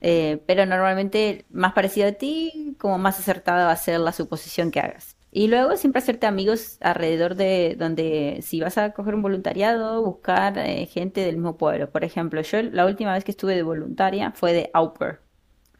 Eh, 0.00 0.42
pero 0.46 0.66
normalmente 0.66 1.46
más 1.50 1.72
parecido 1.72 2.08
a 2.08 2.12
ti, 2.12 2.76
como 2.78 2.98
más 2.98 3.18
acertada 3.18 3.66
va 3.66 3.72
a 3.72 3.76
ser 3.76 4.00
la 4.00 4.12
suposición 4.12 4.70
que 4.70 4.80
hagas. 4.80 5.16
Y 5.30 5.48
luego 5.48 5.76
siempre 5.76 5.98
hacerte 6.00 6.26
amigos 6.26 6.78
alrededor 6.80 7.34
de 7.34 7.76
donde, 7.78 8.38
si 8.42 8.60
vas 8.60 8.78
a 8.78 8.92
coger 8.92 9.14
un 9.14 9.22
voluntariado, 9.22 10.02
buscar 10.02 10.56
eh, 10.58 10.86
gente 10.86 11.20
del 11.22 11.36
mismo 11.36 11.56
pueblo. 11.58 11.90
Por 11.90 12.04
ejemplo, 12.04 12.40
yo 12.40 12.62
la 12.62 12.86
última 12.86 13.12
vez 13.12 13.24
que 13.24 13.32
estuve 13.32 13.54
de 13.54 13.62
voluntaria 13.62 14.32
fue 14.32 14.52
de 14.54 14.70
au 14.72 14.94
pair, 14.94 15.20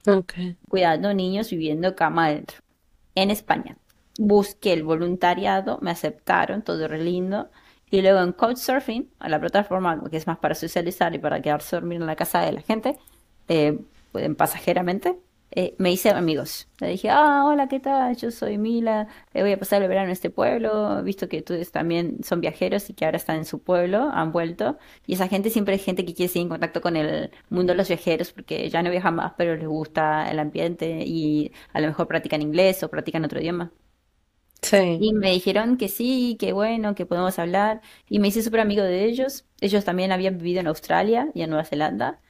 ok. 0.06 0.32
cuidando 0.68 1.14
niños 1.14 1.50
viviendo 1.50 1.94
cama 1.94 2.26
adentro, 2.26 2.58
en 3.14 3.30
España. 3.30 3.78
Busqué 4.18 4.72
el 4.72 4.82
voluntariado, 4.82 5.78
me 5.82 5.90
aceptaron, 5.90 6.62
todo 6.62 6.88
re 6.88 7.02
lindo. 7.02 7.50
Y 7.90 8.02
luego 8.02 8.20
en 8.20 8.32
Couchsurfing, 8.32 9.10
a 9.20 9.28
la 9.28 9.40
plataforma 9.40 10.02
que 10.10 10.16
es 10.16 10.26
más 10.26 10.38
para 10.38 10.54
socializar 10.54 11.14
y 11.14 11.18
para 11.18 11.40
quedarse 11.40 11.76
a 11.76 11.80
dormir 11.80 12.00
en 12.00 12.06
la 12.06 12.16
casa 12.16 12.40
de 12.40 12.52
la 12.52 12.62
gente, 12.62 12.98
eh, 13.48 13.78
pasajeramente, 14.36 15.18
eh, 15.52 15.74
me 15.78 15.92
hice 15.92 16.10
amigos. 16.10 16.68
Le 16.80 16.88
dije, 16.88 17.08
ah, 17.10 17.44
hola, 17.46 17.68
¿qué 17.68 17.80
tal? 17.80 18.16
Yo 18.16 18.30
soy 18.30 18.58
Mila, 18.58 19.08
eh, 19.32 19.42
voy 19.42 19.52
a 19.52 19.58
pasar 19.58 19.82
el 19.82 19.88
verano 19.88 20.06
en 20.06 20.12
este 20.12 20.30
pueblo, 20.30 21.02
visto 21.02 21.28
que 21.28 21.38
ustedes 21.38 21.70
también 21.72 22.22
son 22.24 22.40
viajeros 22.40 22.90
y 22.90 22.94
que 22.94 23.04
ahora 23.04 23.16
están 23.16 23.36
en 23.36 23.44
su 23.44 23.62
pueblo, 23.62 24.10
han 24.12 24.32
vuelto. 24.32 24.78
Y 25.06 25.14
esa 25.14 25.28
gente 25.28 25.50
siempre 25.50 25.74
es 25.76 25.84
gente 25.84 26.04
que 26.04 26.14
quiere 26.14 26.32
seguir 26.32 26.46
en 26.46 26.50
contacto 26.50 26.80
con 26.80 26.96
el 26.96 27.30
mundo 27.48 27.72
de 27.72 27.76
los 27.78 27.88
viajeros 27.88 28.32
porque 28.32 28.68
ya 28.70 28.82
no 28.82 28.90
viajan 28.90 29.14
más, 29.16 29.32
pero 29.38 29.56
les 29.56 29.66
gusta 29.68 30.30
el 30.30 30.38
ambiente 30.38 31.04
y 31.06 31.52
a 31.72 31.80
lo 31.80 31.86
mejor 31.88 32.08
practican 32.08 32.42
inglés 32.42 32.82
o 32.82 32.90
practican 32.90 33.24
otro 33.24 33.40
idioma. 33.40 33.72
Sí, 34.62 34.98
Y 34.98 35.12
me 35.12 35.30
dijeron 35.32 35.76
que 35.76 35.88
sí, 35.88 36.36
que 36.40 36.52
bueno, 36.52 36.94
que 36.94 37.06
podemos 37.06 37.38
hablar. 37.38 37.82
Y 38.08 38.18
me 38.18 38.28
hice 38.28 38.42
súper 38.42 38.60
amigo 38.60 38.82
de 38.82 39.04
ellos. 39.04 39.46
Ellos 39.60 39.84
también 39.84 40.10
habían 40.12 40.38
vivido 40.38 40.60
en 40.60 40.66
Australia 40.68 41.30
y 41.34 41.42
en 41.42 41.50
Nueva 41.50 41.64
Zelanda. 41.64 42.20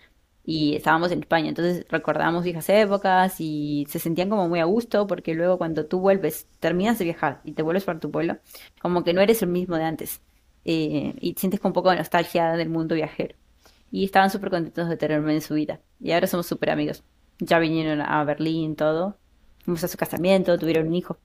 Y 0.46 0.76
estábamos 0.76 1.11
en 1.12 1.20
España. 1.20 1.48
Entonces 1.48 1.85
recordamos 1.90 2.44
viejas 2.44 2.68
épocas 2.70 3.40
y 3.40 3.87
se 3.90 3.98
sentían 3.98 4.30
como 4.30 4.48
muy 4.48 4.61
a 4.61 4.64
gusto 4.64 5.06
porque 5.06 5.35
luego 5.35 5.59
cuando 5.59 5.87
tú 5.87 6.00
vuelves, 6.00 6.46
terminas 6.61 6.98
de 6.98 7.04
viajar 7.06 7.40
y 7.44 7.52
te 7.52 7.62
vuelves 7.62 7.85
para 7.85 7.98
tu 8.00 8.11
pueblo, 8.11 8.38
como 8.80 9.02
que 9.04 9.12
no 9.12 9.20
eres 9.20 9.42
el 9.42 9.48
mismo 9.48 9.76
de 9.76 9.85
antes. 9.85 10.20
Eh, 10.64 11.14
y 11.20 11.35
sientes 11.37 11.61
con 11.61 11.70
un 11.70 11.74
poco 11.74 11.90
de 11.90 11.96
nostalgia 11.96 12.52
del 12.52 12.68
mundo 12.70 12.94
viajero. 12.94 13.35
Y 13.90 14.04
estaban 14.04 14.30
súper 14.30 14.50
contentos 14.50 14.88
de 14.88 14.96
tenerme 14.96 15.35
en 15.35 15.42
su 15.42 15.54
vida. 15.54 15.80
Y 16.00 16.12
ahora 16.12 16.26
somos 16.26 16.46
súper 16.46 16.70
amigos. 16.70 17.02
Ya 17.38 17.59
vinieron 17.59 18.00
a 18.00 18.24
Berlín, 18.24 18.76
todo. 18.76 19.18
Fuimos 19.64 19.82
a 19.85 19.88
su 19.88 19.98
casamiento, 19.98 20.59
tuvieron 20.59 20.88
un 20.88 20.94
hijo. 20.94 21.18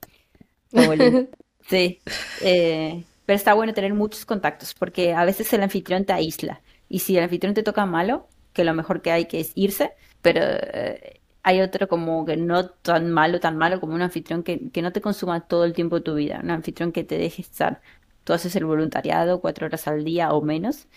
Sí, 1.69 2.01
eh, 2.41 3.05
pero 3.25 3.37
está 3.37 3.53
bueno 3.53 3.73
tener 3.73 3.93
muchos 3.93 4.25
contactos 4.25 4.73
porque 4.73 5.13
a 5.13 5.25
veces 5.25 5.51
el 5.53 5.63
anfitrión 5.63 6.05
te 6.05 6.13
aísla 6.13 6.61
y 6.89 6.99
si 6.99 7.17
el 7.17 7.23
anfitrión 7.23 7.53
te 7.53 7.63
toca 7.63 7.85
malo, 7.85 8.27
que 8.53 8.63
lo 8.63 8.73
mejor 8.73 9.01
que 9.01 9.11
hay 9.11 9.25
que 9.27 9.39
es 9.39 9.51
irse, 9.55 9.93
pero 10.21 10.41
eh, 10.43 11.21
hay 11.43 11.61
otro 11.61 11.87
como 11.87 12.25
que 12.25 12.37
no 12.37 12.69
tan 12.69 13.11
malo, 13.11 13.39
tan 13.39 13.57
malo 13.57 13.79
como 13.79 13.95
un 13.95 14.01
anfitrión 14.01 14.43
que, 14.43 14.69
que 14.71 14.81
no 14.81 14.91
te 14.91 15.01
consuma 15.01 15.47
todo 15.47 15.65
el 15.65 15.73
tiempo 15.73 15.97
de 15.97 16.01
tu 16.03 16.15
vida, 16.15 16.39
un 16.43 16.51
anfitrión 16.51 16.91
que 16.91 17.03
te 17.03 17.17
deje 17.17 17.41
estar, 17.41 17.81
tú 18.23 18.33
haces 18.33 18.55
el 18.55 18.65
voluntariado 18.65 19.41
cuatro 19.41 19.65
horas 19.67 19.87
al 19.87 20.03
día 20.03 20.33
o 20.33 20.41
menos 20.41 20.87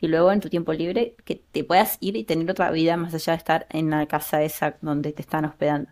y 0.00 0.08
luego 0.08 0.32
en 0.32 0.40
tu 0.40 0.48
tiempo 0.50 0.72
libre 0.72 1.16
que 1.24 1.36
te 1.36 1.64
puedas 1.64 1.98
ir 2.00 2.16
y 2.16 2.24
tener 2.24 2.50
otra 2.50 2.70
vida 2.70 2.96
más 2.96 3.14
allá 3.14 3.32
de 3.32 3.38
estar 3.38 3.66
en 3.70 3.90
la 3.90 4.06
casa 4.06 4.42
esa 4.42 4.76
donde 4.82 5.12
te 5.12 5.22
están 5.22 5.44
hospedando. 5.44 5.90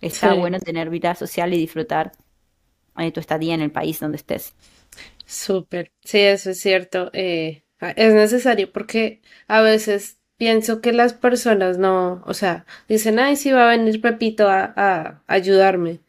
Está 0.00 0.32
sí, 0.32 0.34
bueno 0.34 0.60
tener 0.60 0.90
vida 0.90 1.14
social 1.16 1.54
y 1.54 1.58
disfrutar 1.58 2.12
eh, 2.98 3.12
tu 3.12 3.20
estadía 3.20 3.54
en 3.54 3.62
el 3.62 3.72
país 3.72 4.00
donde 4.00 4.16
estés. 4.18 4.54
súper. 5.26 5.92
Sí, 6.04 6.18
eso 6.20 6.50
es 6.50 6.60
cierto. 6.60 7.10
eh, 7.12 7.64
es 7.96 8.14
necesario 8.14 8.72
porque 8.72 9.22
a 9.46 9.60
veces 9.62 10.17
pienso 10.38 10.80
que 10.80 10.92
las 10.92 11.14
personas 11.14 11.78
no, 11.78 12.22
o 12.26 12.34
sea, 12.34 12.64
dicen, 12.88 13.18
ay, 13.18 13.36
sí 13.36 13.52
va 13.52 13.66
a 13.66 13.76
venir 13.76 14.00
Pepito 14.00 14.48
a, 14.48 14.72
a 14.76 15.22
ayudarme, 15.26 16.00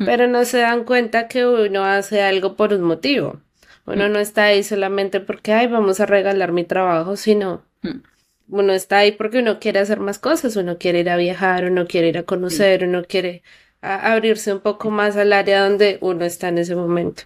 Mm, 0.00 0.04
pero 0.06 0.28
no 0.28 0.44
se 0.44 0.58
dan 0.58 0.84
cuenta 0.84 1.28
que 1.28 1.46
uno 1.46 1.84
hace 1.84 2.22
algo 2.22 2.56
por 2.56 2.72
un 2.74 2.82
motivo. 2.82 3.40
Uno 3.86 4.08
mm, 4.08 4.12
no 4.12 4.18
está 4.20 4.44
ahí 4.46 4.62
solamente 4.64 5.20
porque, 5.20 5.52
ay, 5.52 5.66
vamos 5.68 6.00
a 6.00 6.06
regalar 6.06 6.52
mi 6.52 6.64
trabajo, 6.64 7.16
sino 7.16 7.64
mm, 7.82 8.02
uno 8.48 8.72
está 8.72 8.98
ahí 8.98 9.12
porque 9.12 9.38
uno 9.40 9.60
quiere 9.60 9.80
hacer 9.80 10.00
más 10.00 10.18
cosas, 10.18 10.56
uno 10.56 10.78
quiere 10.78 11.00
ir 11.00 11.10
a 11.10 11.16
viajar, 11.16 11.64
uno 11.66 11.86
quiere 11.86 12.08
ir 12.08 12.18
a 12.18 12.24
conocer, 12.24 12.84
uno 12.84 13.04
quiere 13.04 13.42
a- 13.82 14.12
abrirse 14.12 14.52
un 14.52 14.60
poco 14.60 14.90
más 14.90 15.16
al 15.16 15.32
área 15.32 15.62
donde 15.64 15.98
uno 16.00 16.24
está 16.24 16.48
en 16.48 16.58
ese 16.58 16.74
momento. 16.76 17.24